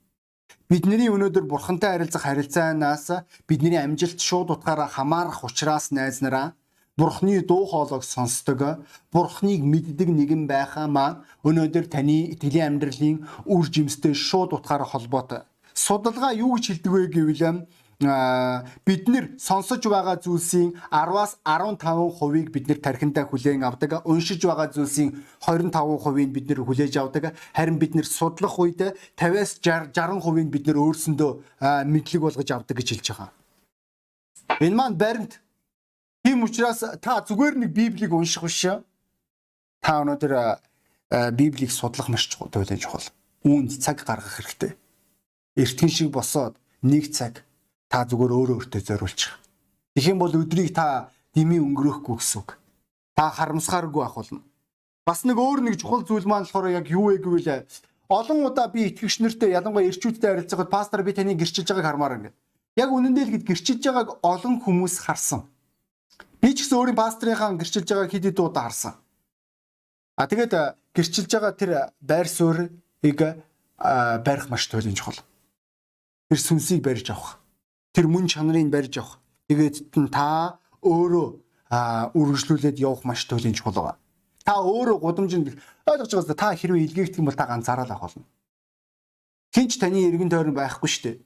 Бидний 0.71 1.11
өнөөдөр 1.11 1.51
бурхантай 1.51 1.99
харилцах 1.99 2.23
харилцаанаас 2.23 3.27
бидний 3.49 3.83
амжилт 3.83 4.23
шууд 4.23 4.55
утгаараа 4.55 4.87
хамаарах 4.87 5.42
учраас 5.42 5.90
найз 5.90 6.23
нараа 6.23 6.55
Бурхны 6.99 7.41
дуу 7.41 7.65
хоолойг 7.65 8.05
сонсдог, 8.05 8.85
Бурхныг 9.13 9.65
мэддэг 9.65 10.09
нэгэн 10.13 10.45
байхаа 10.45 10.87
маань 10.93 11.25
өнөөдөр 11.41 11.89
таны 11.89 12.29
итгэлийн 12.37 12.77
амьдралын 12.77 13.25
үр 13.49 13.65
жимстэй 13.65 14.13
шууд 14.13 14.53
утгаараа 14.53 14.85
холбоотой. 14.85 15.49
Судалгаа 15.73 16.37
юу 16.37 16.61
гэж 16.61 16.65
хэлдэг 16.69 16.93
вэ 16.93 17.03
гэвэл 17.09 17.65
бид 18.85 19.09
нэр 19.09 19.25
сонсож 19.39 19.81
байгаа 19.87 20.21
зүйлсийн 20.21 20.77
10-аас 20.93 21.41
15%-ыг 21.47 22.53
бид 22.53 22.69
нэр 22.69 22.79
тархиндаа 22.83 23.25
хүлээн 23.25 23.65
авдаг. 23.65 24.05
Уншиж 24.05 24.45
байгаа 24.45 24.69
зүйлсийн 24.69 25.23
25%-ийг 25.41 26.31
бид 26.35 26.47
нэр 26.49 26.61
хүлээж 26.61 26.97
авдаг. 26.99 27.33
Харин 27.57 27.79
бид 27.79 27.95
нэр 27.95 28.05
судлах 28.05 28.59
үед 28.59 28.83
50-аас 29.17 29.63
60%-ийг 29.65 30.49
бид 30.51 30.67
нэр 30.67 30.79
өөрсөндөө 30.83 31.31
мэдлэг 31.89 32.21
болгож 32.21 32.49
авдаг 32.51 32.77
гэж 32.77 32.89
хэлж 32.91 33.07
байгаа. 33.17 33.31
Энэ 34.61 34.77
маань 34.77 34.99
баримт. 34.99 35.42
Тийм 36.23 36.43
учраас 36.47 36.83
та 37.03 37.19
зүгээр 37.27 37.59
нэг 37.67 37.71
Библийг 37.75 38.15
унших 38.15 38.47
биш. 38.47 38.67
Та 39.83 39.93
өнөөдөр 40.07 40.33
Библийг 41.35 41.71
судлах 41.75 42.09
маш 42.09 42.31
чухал 42.31 42.49
чухал. 42.49 43.07
Үүнд 43.43 43.83
цаг 43.83 44.07
гаргах 44.07 44.39
хэрэгтэй. 44.39 44.79
Эртхэн 45.59 45.91
шиг 45.91 46.11
босоод 46.15 46.55
нэг 46.83 47.11
цаг 47.11 47.43
та 47.91 48.07
зүгээр 48.07 48.33
өөрөө 48.33 48.57
өөртөө 48.63 48.81
зориулчих. 48.87 49.35
Тэгэх 49.99 50.11
юм 50.15 50.19
бол 50.23 50.33
өдрийг 50.33 50.73
та 50.73 51.11
дими 51.35 51.59
өнгөрөөхгүй 51.59 52.17
гэсэн 52.17 52.39
үг. 52.41 52.57
Та 53.19 53.29
харамсахааргүй 53.29 54.03
ах 54.07 54.15
болно. 54.15 54.41
Бас 55.05 55.27
нэг 55.27 55.37
өөр 55.37 55.67
нэг 55.67 55.83
чухал 55.83 56.07
зүйл 56.07 56.25
маань 56.25 56.47
болохоор 56.47 56.71
яг 56.71 56.87
юу 56.87 57.11
вэ 57.11 57.19
гэвэл 57.19 57.67
олон 58.09 58.47
удаа 58.47 58.71
би 58.71 58.89
итгэгч 58.89 59.21
нартай 59.21 59.53
ялангуяа 59.53 59.91
ирчүүдтэй 59.91 60.31
харилцахад 60.31 60.71
пастор 60.71 61.03
би 61.03 61.13
таны 61.13 61.35
гэрчилж 61.35 61.69
байгааг 61.69 61.89
хармаар 61.91 62.17
ингээд. 62.17 62.37
Яг 62.79 62.89
үнэндээ 62.89 63.25
л 63.27 63.33
гээд 63.37 63.49
гэрчилж 63.49 63.83
байгааг 63.85 64.11
олон 64.23 64.55
хүмүүс 64.63 64.95
харсан. 65.03 65.45
Би 66.43 66.51
ч 66.51 66.67
гэсэн 66.67 66.75
өөрийн 66.75 66.99
пастрынхаа 66.99 67.55
гэрчилж 67.55 67.87
байгааг 67.87 68.11
хэд 68.11 68.27
хэд 68.35 68.43
удаа 68.43 68.67
харсан. 68.67 68.99
А 70.19 70.27
тэгээд 70.27 70.53
гэрчилж 70.91 71.31
байгаа 71.31 71.55
тэр 71.55 71.71
байр 72.03 72.27
суурийг 72.27 73.21
барих 73.79 74.47
маш 74.51 74.67
туйлын 74.67 74.99
чухал. 74.99 75.23
Тэр 76.27 76.41
сүнсийг 76.43 76.83
барьж 76.83 77.15
авах 77.15 77.39
тэр 77.95 78.11
мөн 78.11 78.27
чанарыг 78.27 78.75
барьж 78.75 78.99
авах. 78.99 79.23
Тэгээд 79.47 79.95
та 80.11 80.59
өөрөө 80.83 81.27
үргэлжлүүлээд 82.19 82.83
явах 82.83 83.07
маш 83.07 83.23
туйлын 83.31 83.55
чухал 83.55 83.79
байгаа. 83.79 83.97
Та 84.43 84.59
өөрөө 84.59 84.99
гудамжинд 84.99 85.55
ойлгож 85.87 86.11
байгаас 86.11 86.35
та 86.35 86.59
хэрвээ 86.59 86.91
илгээгдэх 86.91 87.23
юм 87.23 87.31
бол 87.31 87.39
та 87.39 87.47
ганцаараа 87.47 87.87
л 87.87 87.95
авах 87.95 88.19
болно. 88.19 88.27
Хинч 89.55 89.79
таны 89.79 90.11
эргэн 90.11 90.27
тойрон 90.27 90.59
байхгүй 90.59 90.91
шүү 90.91 91.03
дээ. 91.07 91.17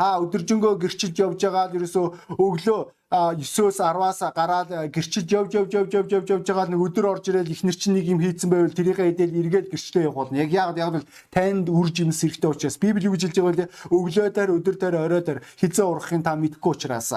Та 0.00 0.16
өдөржингөө 0.16 0.78
гэрчилж 0.80 1.12
явж 1.20 1.44
байгаа 1.44 1.68
л 1.68 1.76
ерөөсөө 1.76 2.06
өглөө 2.40 2.80
9-өөс 3.12 3.78
10-аас 3.84 4.20
гараад 4.32 4.70
гэрчилж 4.96 5.28
явж 5.28 5.52
явж 5.60 5.76
явж 5.76 5.92
явж 5.92 6.10
явж 6.16 6.28
явж 6.40 6.46
байгаа 6.48 6.72
нэг 6.72 6.80
өдөр 6.80 7.06
орж 7.10 7.28
ирэл 7.28 7.52
ихнэр 7.52 7.76
чинь 7.76 8.00
нэг 8.00 8.08
юм 8.08 8.24
хийцэн 8.24 8.48
байвал 8.48 8.72
тэрийгээ 8.72 9.12
хэдэл 9.12 9.40
эргээд 9.44 9.68
гэрчлээ 9.68 10.08
явах 10.08 10.32
болно. 10.32 10.40
Яг 10.40 10.56
яг 10.56 10.72
яг 10.80 10.90
бол 10.96 11.06
танд 11.28 11.68
үр 11.68 11.92
жимс 11.92 12.16
хэрэгтэй 12.24 12.48
учраас 12.48 12.80
Библи 12.80 13.12
юу 13.12 13.12
гэж 13.12 13.28
хэлж 13.28 13.36
байгаа 13.44 13.68
вэ? 13.68 13.72
Өглөөдөр 13.92 14.48
өдөр 14.56 14.76
дээр 14.80 14.96
оройдор 15.04 15.38
хизээ 15.60 15.84
урахын 15.84 16.24
та 16.24 16.32
мэдгүй 16.32 16.70
учраас 16.72 17.12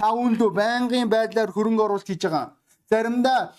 та 0.00 0.08
үүндөө 0.08 0.48
байнгын 0.48 1.12
байдлаар 1.12 1.52
хөрөнгө 1.52 1.84
оруулалт 1.84 2.08
хийж 2.08 2.24
байгаа. 2.24 2.56
Заримдаа 2.88 3.52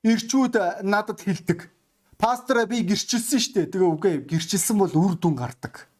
ирчүүд 0.00 0.80
надад 0.80 1.20
хэлдэг. 1.20 1.68
Пастора 2.16 2.64
би 2.64 2.80
гэрчилсэн 2.88 3.36
шүү 3.36 3.52
дээ. 3.52 3.68
Тэгээ 3.68 3.92
үгүй 3.92 4.14
гэрчилсэн 4.32 4.80
бол 4.80 4.96
үр 4.96 5.20
дүн 5.20 5.36
гардаг 5.36 5.92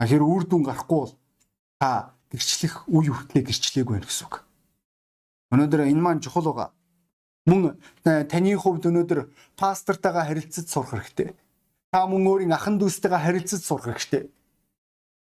Тэгэхээр 0.00 0.24
үр 0.24 0.44
дүн 0.44 0.62
гарахгүй 0.68 0.98
бол 1.00 1.14
та 1.80 2.12
гэрчлэх 2.28 2.84
үе 2.88 3.10
хүртлээ 3.12 3.44
гэрчлээгүй 3.48 3.96
байх 3.96 4.08
гэсэн 4.08 4.26
үг. 4.28 4.34
Өнөөдөр 5.56 5.88
энэ 5.88 6.02
маань 6.04 6.20
чухал 6.20 6.52
байгаа. 6.52 6.70
Мөн 7.46 7.78
э, 8.04 8.26
таны 8.28 8.52
хувьд 8.58 8.90
өнөөдөр 8.90 9.30
пастортойгоо 9.56 10.24
харилцаж 10.26 10.66
сурах 10.68 11.00
хэрэгтэй. 11.00 11.32
Та 11.94 12.04
мөн 12.04 12.26
өөрийн 12.26 12.52
ахан 12.52 12.76
дүүстэйгээ 12.76 13.24
харилцаж 13.24 13.62
сурах 13.64 13.94
хэрэгтэй. 13.94 14.28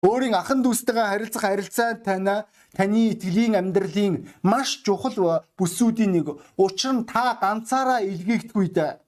Өөрийн 0.05 0.37
ахан 0.37 0.61
дүүстэйгээ 0.62 1.07
харилцах 1.11 1.42
харилцаа 1.42 1.90
тань 1.98 2.46
таны 2.77 3.01
итгэлийн 3.16 3.57
амьдралын 3.59 4.29
маш 4.44 4.85
чухал 4.85 5.42
бүсүүдийн 5.59 6.12
нэг. 6.12 6.38
Учир 6.61 6.92
нь 6.92 7.09
та 7.09 7.35
ганцаараа 7.40 8.05
илгээгдэхгүй 8.05 8.68
дээ. 8.70 9.01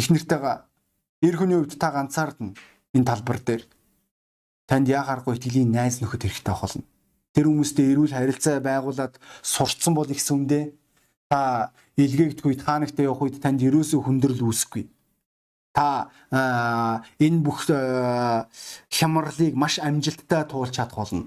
Их 0.00 0.06
нэртэйгээ 0.10 0.56
эр 1.26 1.34
хүний 1.36 1.58
хувьд 1.60 1.76
та 1.76 1.92
ганцаардна 1.92 2.56
энэ 2.96 3.04
талбар 3.04 3.38
дээр 3.44 3.62
танд 4.70 4.86
яхааргүй 4.86 5.34
итгэлийн 5.34 5.74
найз 5.74 5.98
нөхөд 5.98 6.30
хэрэгтэй 6.30 6.54
болно. 6.54 6.86
Тэр 7.34 7.50
хүмүүстэй 7.50 7.90
эрүүл 7.90 8.14
харилцаа 8.14 8.62
байгуулад 8.62 9.18
сурцсан 9.42 9.98
бол 9.98 10.06
их 10.06 10.22
сүмдээ 10.22 10.70
та 11.26 11.74
илгээгдэхгүй 11.98 12.54
та 12.62 12.78
нартай 12.78 13.10
явах 13.10 13.26
үед 13.26 13.42
танд 13.42 13.66
ерөөсөө 13.66 13.98
хүндрэл 14.06 14.46
үүсэхгүй. 14.46 14.86
Та 15.74 16.14
энэ 16.30 17.42
бүх 17.42 17.66
хямралыг 18.94 19.54
маш 19.58 19.82
амжилттай 19.82 20.46
туулж 20.46 20.74
чадах 20.78 21.02
болно. 21.02 21.26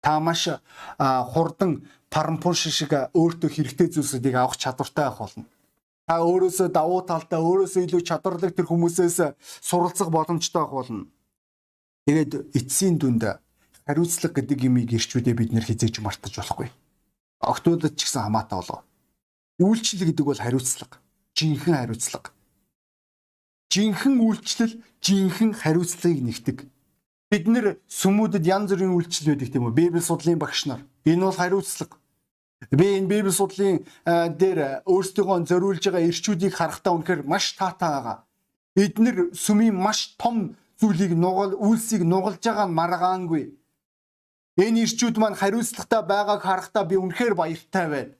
Та 0.00 0.16
маш 0.20 0.48
хурдан 0.96 1.84
парампун 2.08 2.56
шиг 2.56 2.92
өөртөө 2.92 3.52
хэрэгтэй 3.52 3.88
зүйлсүүдийг 3.92 4.36
авах 4.36 4.56
чадвартай 4.56 5.12
байх 5.12 5.20
болно. 5.20 5.44
Та 6.08 6.24
өөрөөсөө 6.24 6.68
давуу 6.72 7.04
талтай 7.04 7.40
өөрөөсөө 7.40 7.84
илүү 7.84 8.00
чадварлаг 8.04 8.52
тэр 8.56 8.68
хүмүүсээс 8.68 9.16
суралцах 9.60 10.08
боломжтой 10.12 10.62
байх 10.62 10.72
болно 10.72 11.04
Тэгээд 12.06 12.54
эцсийн 12.54 13.02
дүнд 13.02 13.42
хариуцлага 13.82 14.38
гэдэг 14.38 14.58
юмыг 14.70 14.94
ирчүүдээ 14.94 15.34
бид 15.34 15.50
нэр 15.50 15.66
хизээж 15.66 15.98
мартаж 15.98 16.38
болохгүй. 16.38 16.70
Октодод 17.42 17.98
ч 17.98 18.06
гэсэн 18.06 18.30
хамаатай 18.30 18.62
болов. 18.62 18.86
Үйлчлэл 19.58 20.06
гэдэг 20.10 20.26
бол 20.26 20.38
хариуцлага. 20.38 21.02
Жинхэнэ 21.34 21.76
хариуцлага. 21.82 22.30
Жинхэнэ 23.74 24.22
үйлчлэл, 24.22 24.74
жинхэнэ 25.02 25.58
хариуцлагыг 25.58 26.22
нэгтэг. 26.22 26.58
Бид 27.26 27.44
нэр 27.50 27.82
сүмүүдэд 27.90 28.44
янз 28.46 28.70
бүрийн 28.70 28.94
үйлчлэл 28.94 29.34
байдаг 29.34 29.50
тийм 29.50 29.66
үү? 29.66 29.74
Библи 29.74 29.98
судлалын 29.98 30.38
багш 30.38 30.70
нар. 30.70 30.86
Энэ 31.02 31.26
бол 31.26 31.34
хариуцлага. 31.34 31.98
Би 32.70 33.02
энэ 33.02 33.10
Библи 33.10 33.34
судлалын 33.34 33.82
дээр 34.06 34.86
өөрсдөө 34.86 35.42
зориулж 35.50 35.82
байгаа 35.82 36.06
ирчүүдийг 36.06 36.54
харахтаа 36.54 36.94
үнэхээр 36.94 37.26
маш 37.26 37.58
таатай 37.58 37.90
байгаа. 37.90 38.16
Эднэр 38.78 39.34
сүмийн 39.34 39.74
маш 39.74 40.14
том 40.14 40.54
зүйлийг 40.80 41.12
нугал 41.16 41.52
үйлсийг 41.56 42.02
нугалж 42.04 42.42
байгаа 42.44 42.66
нь 42.68 42.76
маргаангүй. 42.76 43.44
Энэ 44.56 44.84
ирчүүд 44.84 45.16
маань 45.20 45.36
хариуцлагатай 45.40 46.02
байгааг 46.04 46.42
харахтаа 46.44 46.84
би 46.84 46.96
үнэхээр 46.96 47.34
баяртай 47.36 47.86
байна. 47.88 48.12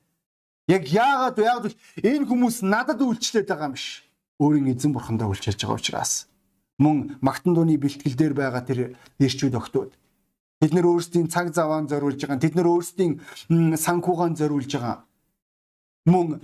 Яг 0.69 0.85
яагаад 0.89 1.37
яагаад 1.39 1.75
энэ 2.03 2.29
хүмүүс 2.29 2.57
надад 2.65 3.01
үйлчлээд 3.01 3.49
байгаа 3.49 3.69
юм 3.71 3.77
биш. 3.77 4.05
Өөрийн 4.41 4.73
эзэн 4.73 4.93
бурхандаа 4.93 5.29
үйлчилж 5.33 5.61
байгаа 5.61 5.81
учраас. 5.81 6.29
Мөн 6.77 7.17
магтан 7.25 7.57
дууны 7.57 7.77
бэлтгэл 7.81 8.17
дээр 8.17 8.35
байгаа 8.37 8.63
тэр 8.65 8.81
ирчүүд 9.17 9.57
өгтүүд. 9.57 9.93
Тэд 10.61 10.73
нэр 10.77 10.87
өөрсдийн 10.89 11.29
цаг 11.33 11.57
заваан 11.57 11.89
зориулж 11.89 12.21
байгаа. 12.21 12.41
Тэд 12.41 12.57
нэр 12.57 12.69
өөрсдийн 12.69 13.21
санхугаан 13.77 14.37
зориулж 14.37 14.69
байгаа 14.77 15.05
мөн 16.07 16.39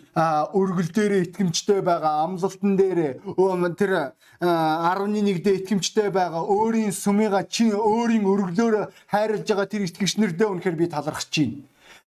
өргөл 0.59 0.90
дээрээ 0.90 1.31
итгэмжтэй 1.31 1.81
байгаа 1.87 2.27
амлалтан 2.27 2.75
дээрээ 2.75 3.22
тэр 3.79 3.92
11 4.42 5.38
дээр 5.38 5.62
итгэмжтэй 5.62 6.11
байгаа 6.11 6.42
өөрийн 6.42 6.90
сүмыга 6.90 7.46
чи 7.46 7.70
өөрийн 7.70 8.27
өргөлөөр 8.27 8.90
хайрлаж 9.07 9.46
байгаа 9.46 9.70
тэр 9.70 9.87
итгэгч 9.87 10.18
нардээ 10.18 10.51
үнэхээр 10.51 10.77
би 10.83 10.87
талархаж 10.90 11.31
байна. 11.31 11.62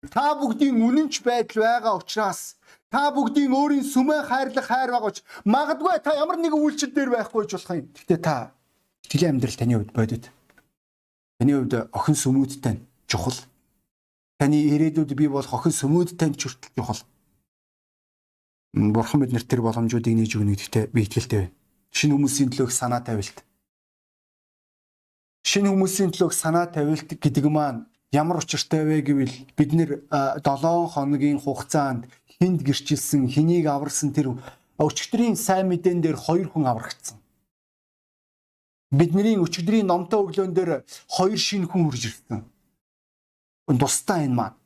Та 0.10 0.34
бүгдийн 0.34 0.82
үнэнч 0.82 1.22
байдал 1.22 1.62
байгаа 1.62 1.94
учраас 2.02 2.58
та 2.89 3.13
бүгдийн 3.13 3.54
өөрийн 3.54 3.86
сүмээ 3.86 4.26
хайрлах 4.26 4.68
хайр 4.68 4.89
байгаа 4.89 5.13
ч 5.13 5.22
магадгүй 5.46 6.02
та 6.02 6.18
ямар 6.18 6.42
нэгэн 6.42 6.58
үйлчлэл 6.58 6.98
дээр 6.98 7.10
байхгүй 7.13 7.46
ч 7.46 7.54
болох 7.54 7.70
юм. 7.78 7.88
Гэхдээ 7.94 8.18
та 8.18 8.50
итгэлийн 9.06 9.38
амьдрал 9.38 9.60
таны 9.62 9.74
хувьд 9.78 9.94
бодит. 9.94 10.26
Таны 11.38 11.54
хувьд 11.54 11.74
охин 11.94 12.18
сүмүүдтэй 12.18 12.82
чухал. 13.06 13.38
Таны 14.42 14.58
ирээдүйд 14.74 15.13
бий 15.13 15.30
болох 15.30 15.54
охин 15.54 15.72
сүмүүдтэй 15.72 16.34
чухал 16.34 16.58
чухал 16.74 17.02
бурхан 18.74 19.22
биднэрт 19.22 19.48
тэр 19.48 19.62
боломжуудыг 19.62 20.14
нээж 20.18 20.34
өгнө 20.34 20.58
гэдэгтээ 20.58 20.84
би 20.90 21.06
итгэлтэй 21.06 21.40
байна. 21.40 21.54
Шинэ 21.94 22.14
хүмүүсийн 22.18 22.50
төлөөх 22.50 22.74
санаа 22.74 23.06
тавилт. 23.06 23.38
Шинэ 25.46 25.70
хүмүүсийн 25.70 26.10
төлөөх 26.10 26.34
санаа 26.34 26.66
тавилт 26.66 27.06
гэдэг 27.22 27.46
маань 27.54 27.86
ямар 28.10 28.42
учиртай 28.42 28.82
вэ 28.82 29.06
гэвэл 29.06 29.36
бид 29.54 29.72
нэр 29.78 29.90
7 30.10 30.90
хоногийн 30.90 31.38
хугацаанд 31.38 32.10
хинд 32.42 32.66
гэрчилсэн, 32.66 33.30
хэнийг 33.30 33.70
аварсан 33.70 34.10
тэр 34.10 34.34
өчигдрийн 34.82 35.38
сайн 35.38 35.70
мэдэн 35.70 36.02
дээр 36.02 36.18
хоёр 36.18 36.50
хүн 36.50 36.66
аврагдсан. 36.66 37.22
Бидний 38.90 39.38
өчигдрийн 39.38 39.86
номтой 39.86 40.26
өглөөн 40.26 40.54
дээр 40.54 40.72
хоёр 41.14 41.38
шинэ 41.38 41.70
хүн 41.70 41.94
хурж 41.94 42.10
ирсэн. 42.10 42.42
Тусдаа 43.70 44.26
энэ 44.26 44.34
маань 44.34 44.58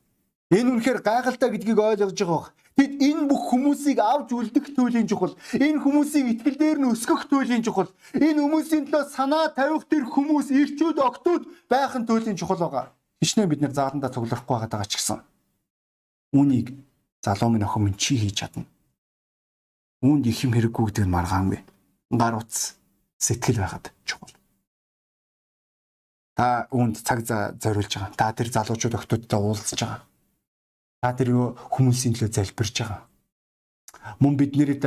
Энэ 0.48 0.80
үнэхээр 0.80 1.04
гайхалтай 1.04 1.52
гэдгийг 1.52 1.76
ойлгож 1.76 2.16
байгаа. 2.16 2.48
Тэд 2.78 3.02
энэ 3.02 3.26
бүх 3.26 3.50
хүмүүсийг 3.50 3.98
авч 3.98 4.30
үлдэх 4.30 4.70
туйлын 4.70 5.10
чухал. 5.10 5.34
Энэ 5.50 5.82
хүмүүсийг 5.82 6.38
итгэл 6.38 6.58
дээр 6.62 6.78
нь 6.78 6.90
өсгөх 6.94 7.26
туйлын 7.26 7.66
чухал. 7.66 7.90
Энэ 8.14 8.38
хүмүүсийн 8.38 8.86
төлөө 8.86 9.10
санаа 9.10 9.50
тавих 9.50 9.90
тэр 9.90 10.06
хүмүүс 10.06 10.54
ирчүүд 10.54 11.02
октод 11.02 11.42
байх 11.66 11.98
нь 11.98 12.06
туйлын 12.06 12.38
чухал 12.38 12.62
байгаа. 12.62 12.94
Хичнээн 13.18 13.50
бид 13.50 13.66
нэр 13.66 13.74
зааландаа 13.74 14.14
цуглахгүй 14.14 14.62
байгаа 14.62 14.86
ч 14.86 14.94
гэсэн. 14.94 15.18
Үүнийг 16.38 16.78
залуу 17.18 17.50
минь 17.50 17.66
охин 17.66 17.82
минь 17.82 17.98
чи 17.98 18.14
хийж 18.14 18.46
чадна. 18.46 18.62
Үүнд 20.06 20.30
их 20.30 20.46
юм 20.46 20.54
хэрэггүй 20.54 20.84
гэдэг 20.86 21.02
нь 21.02 21.14
маргаангүй. 21.18 21.60
Гар 22.14 22.38
утас 22.38 22.78
сэтгэл 23.18 23.58
байхад 23.58 23.90
чухал. 24.06 24.30
Та 26.38 26.70
үүнд 26.70 27.02
цаг 27.02 27.26
зориулж 27.58 27.90
байгаа. 27.90 28.14
Та 28.14 28.30
тэр 28.30 28.54
залуучууд 28.54 28.94
охтуудтай 28.94 29.40
уулзж 29.42 29.74
байгаа. 29.82 30.06
Та 31.02 31.14
тэр 31.14 31.54
хүмүүсийн 31.54 32.18
төлөө 32.18 32.30
залбирж 32.34 32.74
байгаа. 32.82 33.00
Мөн 34.18 34.34
бид 34.34 34.58
нэрэд 34.58 34.84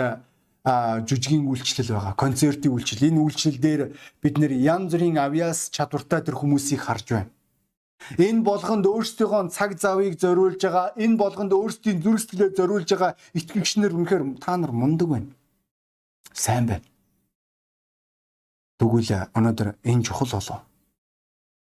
а 0.63 1.01
жүжигийн 1.01 1.47
үйлчлэл 1.49 1.95
байгаа. 1.97 2.13
Концертийн 2.13 2.73
үйлчлэл. 2.75 3.09
Энэ 3.09 3.21
үйлчлэл 3.23 3.57
дээр 3.57 3.81
бид 4.21 4.35
нэр 4.37 4.53
янз 4.53 4.93
бүрийн 4.93 5.17
авьяас 5.17 5.73
чадвартай 5.73 6.21
тэр 6.21 6.37
хүмүүсийг 6.37 6.81
харж 6.85 7.07
байна. 7.09 7.31
Энэ 8.17 8.45
болгонд 8.45 8.85
өөрсдийнхөө 8.85 9.49
цаг 9.49 9.77
завыг 9.77 10.17
зориулж 10.21 10.61
байгаа, 10.61 10.93
энэ 10.97 11.17
болгонд 11.17 11.53
өөрсдийн 11.53 12.01
зүрх 12.01 12.21
сэтгэлээ 12.21 12.57
зориулж 12.57 12.89
байгаа 12.89 13.13
итгэгчнэр 13.37 13.93
үнэхээр 13.93 14.23
та 14.41 14.57
нар 14.57 14.73
мундаг 14.73 15.07
байна. 15.09 15.29
Сайн 16.33 16.65
байна. 16.65 16.85
Тэгвэл 18.81 19.29
өнөөдөр 19.37 19.69
энэ 19.85 20.03
чухал 20.05 20.29
болов. 20.33 20.65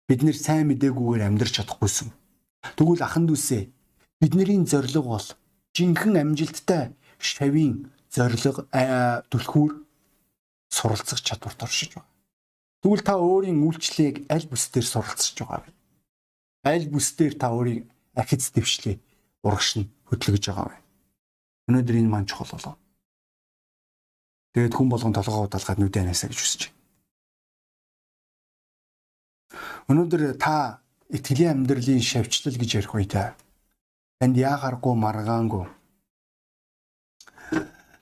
Бид 0.07 0.23
нэр 0.23 0.35
сайн 0.35 0.71
мэдээгүйгээр 0.71 1.27
амьдрч 1.27 1.59
чадахгүйсэн. 1.59 2.09
Тэгвэл 2.79 3.03
ахын 3.03 3.27
дүүсээ 3.27 3.63
бидний 4.19 4.65
зориг 4.65 5.03
бол 5.03 5.27
жинхэнэ 5.73 6.21
амжилттай 6.21 6.91
шавийн 7.19 7.91
зориг 8.11 8.43
түлхүүр 9.31 9.71
суралцах 10.69 11.21
чадварт 11.23 11.63
оршиж 11.63 11.95
байгаа. 11.95 12.07
Тэгвэл 12.83 13.03
та 13.03 13.15
өөрийн 13.15 13.63
үйлчлэгийг 13.63 14.27
аль 14.31 14.47
бүс 14.47 14.67
дээр 14.71 14.87
суралцж 14.87 15.35
байгаа 15.39 15.63
вэ? 15.63 15.71
Аль 16.67 16.87
бүс 16.91 17.15
дээр 17.15 17.35
та 17.39 17.51
өөрийн 17.55 17.87
архиц 18.15 18.51
дэвшлээ 18.51 18.99
урагш 19.43 19.79
нь 19.79 19.89
хөдөлгөж 20.11 20.43
байгаа 20.51 20.67
вэ? 20.67 20.77
Өнөөдөр 21.71 21.95
энэ 21.99 22.11
маань 22.11 22.27
чухал 22.27 22.51
болов. 22.55 22.75
Тэгээд 24.53 24.75
хүн 24.75 24.89
болгон 24.89 25.15
толгоо 25.15 25.47
удаалгаад 25.47 25.79
нүдэ 25.79 26.03
анасаа 26.03 26.27
гэж 26.31 26.39
хүсэж 26.39 26.61
байна. 26.67 26.77
Өнөөдөр 29.89 30.21
та 30.35 30.81
итгэлийн 31.09 31.63
амьдралын 31.63 32.03
шавьчлал 32.03 32.57
гэж 32.57 32.69
ярих 32.83 32.93
үедээ 32.93 33.48
танд 34.19 34.35
яагаргүй 34.35 34.95
маргаангүй 34.99 35.65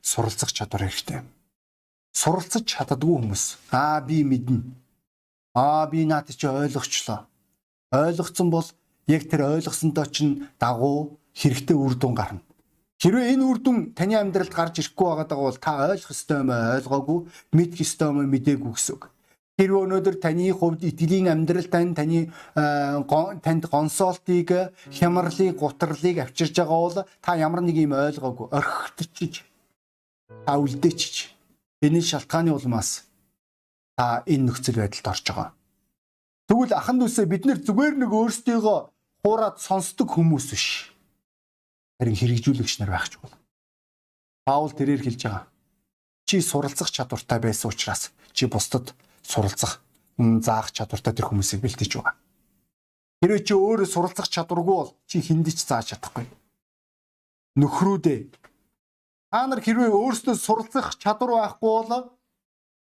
суралцах 0.02 0.52
чадвар 0.56 0.88
хэрэгтэй. 0.88 1.22
Суралцах 2.16 2.64
чаддгүй 2.66 3.14
хүмүүс 3.20 3.44
аа 3.72 4.02
би 4.02 4.24
мэднэ. 4.24 4.64
Аа 5.54 5.86
би 5.92 6.06
наад 6.08 6.32
чи 6.32 6.48
ойлгочлоо. 6.48 7.28
Ойлгоцсон 7.92 8.50
бол 8.50 8.68
яг 9.08 9.28
тэр 9.30 9.42
ойлгосондоо 9.52 10.06
чинь 10.08 10.48
дагуу 10.60 11.20
хэрэгтэй 11.36 11.76
үр 11.76 11.94
дүн 12.00 12.16
гарна. 12.16 12.42
Хэрвээ 12.98 13.38
энэ 13.38 13.46
үр 13.46 13.60
дүн 13.62 13.78
таны 13.94 14.16
амьдралд 14.18 14.54
гарч 14.56 14.82
ирэхгүй 14.82 15.06
байгаа 15.06 15.38
бол 15.38 15.60
та 15.62 15.72
ойлгох 15.92 16.16
ёстой 16.16 16.42
юм 16.42 16.50
ойлгоогүй, 16.50 17.20
мэдэх 17.54 17.86
ёстой 17.86 18.10
юм 18.10 18.26
мэдээгүй 18.34 18.74
гэсэн 18.74 18.96
үг. 18.96 19.04
Хэрвээ 19.58 19.90
өнөөдөр 19.90 20.16
таны 20.22 20.54
хувьд 20.54 20.86
итгэлийн 20.86 21.34
амьдрал 21.34 21.66
тань 21.66 21.98
таны 21.98 22.30
танд 22.54 23.64
гонсоолтыг 23.66 24.70
хямралыг 24.94 25.58
гутралыг 25.58 26.30
авчирж 26.30 26.62
байгаа 26.62 26.78
бол 26.78 26.98
та 27.26 27.34
ямар 27.42 27.66
нэг 27.66 27.74
юм 27.82 27.98
ойлгоогүй 27.98 28.54
орхигдчихж 28.54 29.42
та 30.46 30.62
үлдээчиж 30.62 31.34
энэ 31.82 32.06
шалтгааны 32.06 32.54
улмаас 32.54 33.10
та 33.98 34.22
энэ 34.30 34.46
нөхцөл 34.46 34.78
байдалд 34.78 35.10
орж 35.10 35.26
байгаа. 35.26 35.50
Тэгвэл 36.46 36.78
ахан 36.78 37.02
дүүсээ 37.02 37.26
бид 37.26 37.50
нэр 37.50 37.60
зүгээр 37.66 37.96
нэг 37.98 38.12
өөрсдийгөө 38.14 38.78
хуураад 39.26 39.58
сонсдог 39.58 40.14
хүмүүс 40.14 40.54
биш. 40.54 40.94
Харин 41.98 42.14
хэрэгжүүлэгч 42.14 42.78
нар 42.78 42.94
байх 42.94 43.10
ч 43.10 43.18
бол. 43.18 43.34
Паул 44.46 44.70
тэрээр 44.70 45.02
хэлж 45.02 45.22
байгаа. 45.26 45.50
Чи 46.30 46.46
суралцах 46.46 46.94
чадвартай 46.94 47.42
байсан 47.42 47.74
учраас 47.74 48.14
чи 48.38 48.46
бусдад 48.46 48.94
суралцах 49.28 49.84
заах 50.18 50.72
чадвартай 50.72 51.14
тэр 51.14 51.28
хүмүүсийг 51.30 51.62
бэлтэж 51.62 52.00
байгаа. 52.00 52.16
Хэрвээ 53.22 53.44
чи 53.44 53.54
өөрөө 53.54 53.86
суралцах 53.86 54.32
чадваргүй 54.32 54.76
бол 54.78 54.92
чи 55.06 55.22
хиндэж 55.22 55.68
зааж 55.68 55.94
чадахгүй. 55.94 56.26
Нөхрүүдээ 57.60 58.20
та 59.30 59.46
нар 59.46 59.62
хэрвээ 59.62 59.92
өөрсдөө 59.92 60.36
суралцах 60.40 60.96
чадвар 60.98 61.52
байхгүй 61.52 61.70
бол 61.70 61.92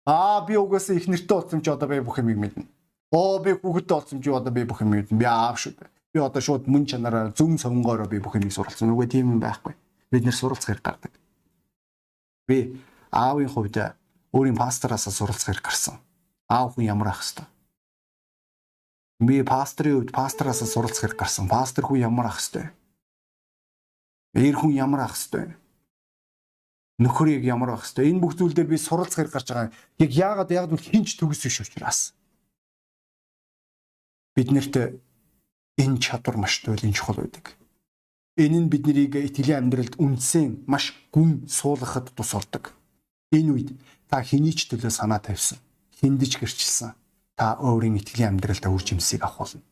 аа 0.06 0.40
би 0.46 0.54
угаасаа 0.56 0.96
их 0.96 1.08
нэртэй 1.10 1.36
болсон 1.36 1.60
чи 1.60 1.70
одоо 1.70 1.88
би 1.88 2.00
бүх 2.00 2.22
юмыг 2.22 2.38
мэднэ. 2.38 2.64
Оо 3.12 3.42
би 3.42 3.52
хүүхэдтэй 3.58 3.96
болсон 3.96 4.22
чи 4.22 4.30
одоо 4.30 4.52
би 4.52 4.64
бүх 4.64 4.80
юм 4.80 4.94
мэднэ. 4.94 5.18
Би 5.18 5.26
аав 5.26 5.58
шүү 5.58 5.76
дээ. 5.76 5.90
Би 6.14 6.18
одоо 6.20 6.40
шууд 6.40 6.70
мөн 6.70 6.86
чанараар 6.86 7.34
зөв 7.34 7.58
сонгоороо 7.58 8.08
би 8.08 8.22
бүх 8.22 8.38
юмыг 8.38 8.52
суралцсан. 8.52 8.92
Үгүй 8.92 9.08
тийм 9.10 9.34
юм 9.34 9.40
байхгүй. 9.42 9.74
Бид 10.12 10.24
нэр 10.24 10.36
суралцах 10.36 10.78
хэрэг 10.78 10.84
гардаг. 10.84 11.12
Би 12.46 12.78
аавын 13.10 13.50
хувьд 13.50 13.76
өөрийн 14.30 14.56
пастораас 14.56 15.08
суралцах 15.10 15.50
хэрэг 15.50 15.64
гарсан 15.64 16.05
аав 16.48 16.74
хүн 16.74 16.86
ямар 16.86 17.10
ах 17.10 17.22
хэвээр. 17.22 17.50
Би 19.26 19.42
пастрын 19.42 19.98
үед 19.98 20.10
пастраас 20.14 20.62
суралцах 20.62 21.10
хэрэг 21.10 21.18
гарсан. 21.18 21.48
Пастор 21.50 21.84
хүн 21.86 22.06
ямар 22.06 22.30
ах 22.30 22.38
хэвээр. 22.38 22.70
Эр 24.34 24.54
хүн 24.54 24.72
ямар 24.76 25.10
ах 25.10 25.18
хэвээр. 25.18 25.58
Нөхрийг 27.02 27.42
ямар 27.42 27.74
ах 27.74 27.82
хэвээр. 27.82 28.10
Энэ 28.14 28.22
бүх 28.22 28.38
зүйл 28.38 28.54
дээр 28.54 28.70
би 28.70 28.78
суралцах 28.78 29.26
хэрэг 29.26 29.32
гарч 29.34 29.48
байгаа. 29.50 29.72
Яг 29.98 30.10
яагаад 30.14 30.50
яг 30.54 30.70
бол 30.70 30.78
хинч 30.78 31.18
төгс 31.18 31.42
биш 31.42 31.60
учраас. 31.60 32.14
Биднэрт 34.38 35.00
энэ 35.82 35.98
чадвар 35.98 36.36
маш 36.38 36.62
туйлын 36.62 36.94
чухал 36.94 37.26
байдаг. 37.26 37.58
Энэ 38.36 38.68
нь 38.68 38.70
биднийг 38.70 39.16
итгэлийн 39.16 39.66
амьдралд 39.66 39.96
үндсэн 39.96 40.68
маш 40.68 40.92
гүн 41.08 41.48
суулгахад 41.48 42.12
тус 42.12 42.36
болдог. 42.36 42.76
Энэ 43.32 43.50
үед 43.50 43.70
та 44.12 44.20
хэний 44.20 44.52
ч 44.52 44.68
төлөө 44.68 44.92
санаа 44.92 45.24
тавьсан 45.24 45.56
хиндэж 45.96 46.38
гэрчилсэн 46.40 46.92
та 47.36 47.56
өөрийн 47.60 47.96
итгэлийн 48.00 48.36
амьдралдаа 48.36 48.72
үр 48.72 48.82
жимсийг 48.84 49.24
авах 49.24 49.38
болно. 49.48 49.62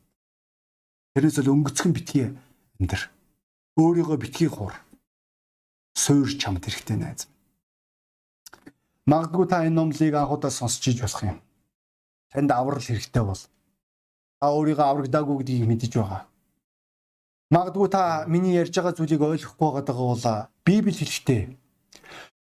Тэрнээс 1.13 1.37
л 1.41 1.53
өнгөцгөн 1.53 1.93
битгий 1.93 2.33
амьдр. 2.81 3.01
Өөрийгөө 3.77 4.17
битгий 4.17 4.49
хур. 4.49 4.73
Суурь 5.93 6.33
чамд 6.37 6.65
хэрэгтэй 6.65 6.97
найз. 6.97 7.29
Магадгүй 9.05 9.45
та 9.47 9.65
энэ 9.65 9.77
номлыг 9.77 10.13
анхудаа 10.13 10.51
сонсч 10.51 10.83
иж 10.91 11.01
болох 11.01 11.23
юм. 11.23 11.37
Танд 12.33 12.51
аврал 12.51 12.81
хэрэгтэй 12.81 13.23
бол 13.23 13.41
та 14.41 14.45
өөрийгөө 14.51 14.85
аврагдаагүй 14.85 15.35
гэдгийг 15.39 15.69
мэдэж 15.69 15.93
байгаа. 15.95 16.25
Магадгүй 17.53 17.87
та 17.89 18.25
миний 18.27 18.57
ярьж 18.57 18.75
байгаа 18.75 18.97
зүйлийг 18.97 19.21
ойлгохгүй 19.21 19.69
байгаа 19.71 19.95
бол 19.95 20.25
Библи 20.65 20.91
хэлэхдээ 20.91 21.41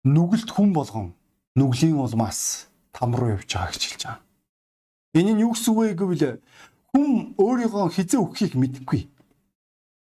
нүгэлт 0.04 0.50
хүн 0.52 0.70
болгон 0.76 1.14
нүглийн 1.56 1.96
улмаас 1.96 2.67
там 2.98 3.14
руу 3.14 3.38
явж 3.38 3.46
байгаа 3.46 3.70
гэж 3.70 3.82
хэлж 3.86 4.02
байгаа. 4.02 4.18
Энэ 5.14 5.32
нь 5.38 5.42
юу 5.46 5.54
гэсэн 5.54 5.70
үг 5.70 5.78
вэ 5.78 5.94
гэвэл 5.94 6.42
хүн 6.90 7.38
өөрийгөө 7.38 7.94
хизээ 7.94 8.18
өгөхийг 8.18 8.54
мэдэхгүй. 8.58 9.02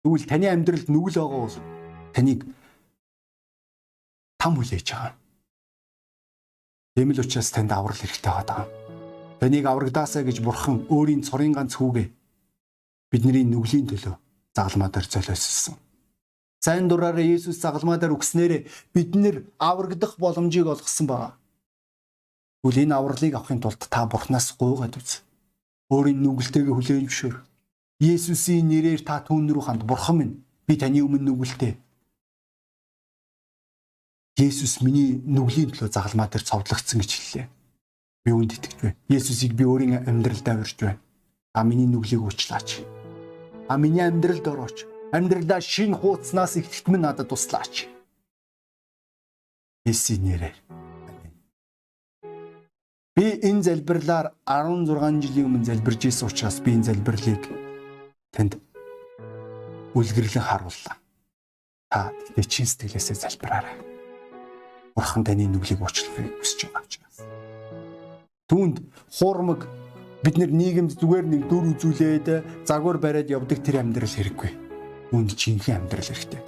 Тэгвэл 0.04 0.28
таны 0.28 0.46
амьдралд 0.52 0.88
нүгэл 0.92 1.16
байгаа 1.24 1.40
бол 1.48 1.56
таныг 2.12 2.40
там 4.36 4.52
хүлээж 4.60 4.88
байгаа. 4.92 5.16
Тийм 6.92 7.08
л 7.16 7.22
учраас 7.24 7.50
танд 7.50 7.72
аврал 7.72 7.96
хэрэгтэй 7.96 8.28
байгаа. 8.28 8.68
Таныг 9.40 9.64
аврагдаасаа 9.64 10.22
гэж 10.28 10.44
бурхан 10.44 10.84
өөрийн 10.92 11.24
цорын 11.24 11.56
ганц 11.56 11.80
хүүгээ 11.80 12.12
бидний 13.10 13.48
нүглийн 13.48 13.88
төлөө 13.88 14.14
загалмаа 14.52 14.92
дээр 14.92 15.08
золиослсон. 15.08 15.74
Сайн 16.60 16.88
дураараа 16.88 17.24
Иесус 17.24 17.60
загалмаа 17.60 17.96
дээр 17.96 18.12
үгснээр 18.12 18.68
бид 18.94 19.10
нэр 19.16 19.48
аврагдах 19.58 20.16
боломжийг 20.20 20.68
олгосон 20.68 21.06
байна. 21.06 21.36
Тэгвэл 22.64 22.88
энэ 22.88 22.96
авралыг 22.96 23.34
авахын 23.36 23.60
тулд 23.60 23.76
та 23.92 24.08
Бурханаас 24.08 24.56
гуйгаад 24.56 24.96
үз. 24.96 25.20
Өөрийн 25.92 26.16
нүгэлтэйгээ 26.24 26.72
хүлээн 26.72 27.04
зөвшөөр. 27.04 27.36
Есүсийн 28.00 28.64
нэрээр 28.72 29.04
та 29.04 29.20
түүн 29.20 29.52
рүү 29.52 29.68
ханд. 29.68 29.84
Бурхан 29.84 30.16
минь 30.16 30.34
би 30.64 30.80
таны 30.80 31.04
өмнө 31.04 31.28
нүгэлтэй. 31.28 31.76
Есүс 34.40 34.80
миний 34.80 35.20
нүглийн 35.28 35.76
төлөө 35.76 35.92
загалмаа 35.92 36.32
дээр 36.32 36.40
цовдлогдсон 36.40 37.04
гэж 37.04 37.10
хэллээ. 37.12 37.46
Би 38.24 38.30
үүнд 38.32 38.56
итгэж 38.56 38.80
байна. 38.80 38.96
Есүсийг 39.12 39.52
би 39.52 39.68
өөрийн 39.68 40.08
амьдралдаа 40.08 40.64
урьж 40.64 40.80
байна. 40.80 41.04
А 41.52 41.68
миний 41.68 41.84
нүглийг 41.84 42.24
уучлаач. 42.24 42.80
А 43.68 43.76
миний 43.76 44.08
амьдралд 44.08 44.48
орооч. 44.48 44.88
Амьдралдаа 45.12 45.60
шин 45.60 45.92
хууцнаас 45.92 46.56
итгэтмэн 46.56 47.12
надад 47.12 47.28
туслаач. 47.28 47.92
Есүсийн 49.84 50.24
нэрээр 50.24 50.83
Би 53.14 53.38
энэ 53.46 53.62
залбирлаар 53.62 54.34
16 54.42 55.22
жилийн 55.22 55.46
өмнө 55.46 55.62
залбирж 55.70 56.10
ирсэн 56.10 56.26
учраас 56.26 56.58
би 56.58 56.74
энэ 56.74 56.90
залбирлыг 56.90 57.46
танд 58.34 58.58
үлгэрлэн 59.94 60.42
харууллаа. 60.42 60.98
Та 61.86 62.10
тэгтээ 62.10 62.50
чин 62.50 62.66
сэтгэлээсээ 62.66 63.14
залбираарай. 63.14 63.78
Бурхан 64.98 65.22
таны 65.22 65.46
нүглийг 65.46 65.78
уучлахыг 65.78 66.42
хүсэж 66.42 66.66
байгаа 66.66 66.82
учраас. 66.82 67.18
Түүнд 68.50 68.82
хуурмаг 69.14 69.70
бид 70.26 70.34
нар 70.34 70.50
нийгэмд 70.50 70.98
зүгээр 70.98 71.26
нэг 71.30 71.42
дүр 71.46 71.70
үзүүлээд 71.70 72.66
загвар 72.66 72.98
бариад 72.98 73.30
явдаг 73.30 73.62
тэр 73.62 73.86
амьдрал 73.86 74.10
хэрэггүй. 74.10 74.50
Үүнд 75.14 75.38
жинхэнэ 75.38 75.86
амьдрал 75.86 76.10
хэрэгтэй. 76.10 76.42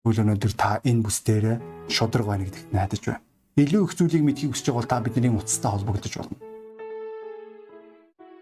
Үл 0.00 0.16
өнөөдөр 0.16 0.52
та 0.56 0.80
энэ 0.80 1.04
бүс 1.04 1.20
дээр 1.28 1.60
шудраг 1.92 2.24
байна 2.24 2.48
гэдэгт 2.48 2.72
найдаж 2.72 3.04
байна. 3.04 3.29
Илүү 3.58 3.82
их 3.86 3.94
зүйлийг 3.98 4.22
мэдхийг 4.22 4.54
хүсэж 4.54 4.70
байгаа 4.70 4.78
бол 4.78 4.90
та 4.90 5.00
бидний 5.02 5.32
утастай 5.32 5.70
холбогдож 5.70 6.14
болно. 6.14 6.36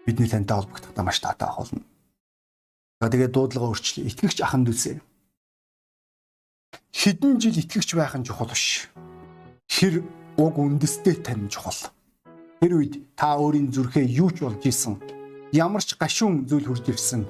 Бидний 0.05 0.29
тантай 0.29 0.57
холбогдохдоо 0.57 1.03
маш 1.03 1.19
таатай 1.19 1.49
болно. 1.49 1.81
За 3.01 3.09
тэгээд 3.09 3.33
дуудлага 3.33 3.73
өөрчлөе. 3.73 4.05
Итгэгч 4.05 4.43
ахын 4.45 4.67
дүүсээ. 4.67 4.97
Хэдэн 6.93 7.39
жил 7.41 7.57
итгэгч 7.57 7.95
байх 7.95 8.13
нь 8.13 8.27
чухал 8.27 8.51
биш. 8.53 8.91
Хэр 9.71 10.05
уг 10.37 10.55
үндэстэй 10.59 11.15
тань 11.23 11.49
чухал. 11.49 11.89
Тэр 12.59 12.75
үед 12.77 13.01
та 13.15 13.39
өөрийн 13.39 13.71
зүрхээ 13.71 14.05
юу 14.19 14.29
ч 14.35 14.43
болж 14.43 14.61
исэн. 14.67 14.99
Ямар 15.55 15.81
ч 15.81 15.95
гашуун 15.95 16.45
зүйл 16.45 16.67
хурж 16.67 16.85
ирсэн. 16.91 17.23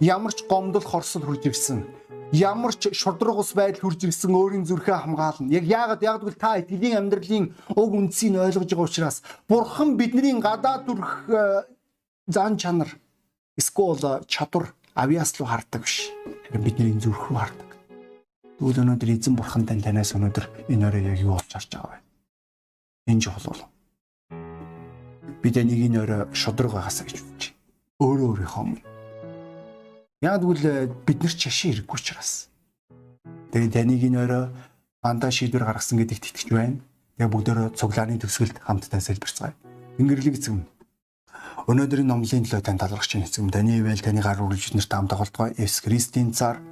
Ямар 0.00 0.32
ч 0.32 0.46
гомдол 0.46 0.84
хорсол 0.84 1.26
хурж 1.26 1.42
ирсэн. 1.50 1.82
Ямар 2.32 2.74
ч 2.74 2.90
шудраг 2.90 3.38
ус 3.38 3.54
байдал 3.54 3.86
хурж 3.86 4.02
ирсэн 4.02 4.34
өөрийн 4.34 4.66
зүрхээ 4.66 4.98
хамгаална. 5.06 5.46
Яг 5.54 5.62
яагаад 5.62 6.02
гэвэл 6.02 6.34
та 6.34 6.58
итгэлийн 6.58 6.98
амьдралын 7.06 7.54
уг 7.70 7.90
үндсийг 7.94 8.34
ойлгож 8.34 8.66
байгаа 8.66 8.90
учраас 8.90 9.22
Бурхан 9.46 9.94
бидний 9.94 10.34
гадаа 10.42 10.82
зүрх 10.82 11.30
э, 11.30 11.70
зан 12.26 12.58
чанар 12.58 12.90
эсвэл 13.54 14.26
чадвар 14.26 14.74
авьяас 14.94 15.38
руу 15.38 15.46
хардаг 15.46 15.82
биш. 15.86 16.10
Харин 16.50 16.64
бидний 16.66 16.98
зүрх 16.98 17.30
рүү 17.30 17.38
хардаг. 17.38 17.70
Тэгвэл 18.58 18.82
өнөөдөр 18.82 19.10
эзэн 19.14 19.36
бурхан 19.36 19.62
тань 19.68 19.84
танаас 19.84 20.16
өнөөдөр 20.16 20.72
энэ 20.72 20.86
өрөө 20.88 21.02
яг 21.12 21.20
юу 21.22 21.36
болж 21.38 21.52
харж 21.52 21.70
байгаа 21.76 21.94
вэ? 21.94 21.98
Энэ 23.12 23.22
жол 23.22 23.46
бол 23.46 23.62
бид 25.44 25.56
энийг 25.60 25.80
энэ 25.86 26.00
өрөө 26.02 26.22
шудраг 26.34 26.72
байгаасаа 26.74 27.06
гэж 27.06 27.22
байна. 27.22 27.54
Өөрөө 28.00 28.28
өөрийнхөө 28.32 28.62
өмнө. 28.64 28.95
Яг 30.24 30.40
тэгвэл 30.40 30.64
э, 30.64 30.88
бид 31.04 31.20
нар 31.20 31.34
чашин 31.36 31.76
хэрэггүй 31.76 31.96
учраас. 32.00 32.48
Тэгээд 33.52 33.72
таныг 33.76 34.00
энэ 34.00 34.24
өрөө 34.24 34.44
андаа 35.04 35.28
шийдвэр 35.28 35.68
гаргасан 35.68 36.00
гэдэгт 36.00 36.32
итгэж 36.32 36.48
байна. 36.56 36.80
Яг 37.20 37.28
бүгдөө 37.28 37.76
цуглааны 37.76 38.16
төгсгөлд 38.16 38.64
хамтдаа 38.64 39.00
салбирцгаая. 39.04 39.52
Ингэрлэг 40.00 40.40
эзэм 40.40 40.64
Өнөөдрийн 41.68 42.08
номлын 42.08 42.48
төлөө 42.48 42.62
тань 42.64 42.80
талархаж 42.80 43.12
байна 43.12 43.28
эцэм 43.28 43.50
таны 43.52 43.76
ивэл 43.76 44.00
таны 44.00 44.24
гар 44.24 44.40
үргэлж 44.40 44.72
нэрт 44.72 44.88
хамт 44.88 45.10
тоглохгүй 45.12 45.58
Есүс 45.60 45.84
Христийн 45.84 46.32
цаар 46.32 46.64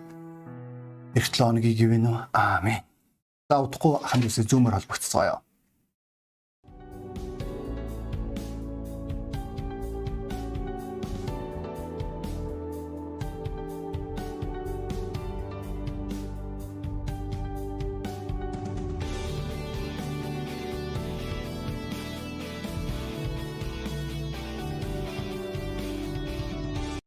эрт 1.12 1.34
7 1.34 1.52
хоногийг 1.52 1.76
гивэн 1.76 2.08
үү. 2.08 2.18
Аамен. 2.32 2.80
За 3.50 3.60
удахгүй 3.60 4.00
ханд 4.08 4.24
үсэ 4.24 4.48
зүүмээр 4.48 4.80
холбогдцгоё. 4.80 5.43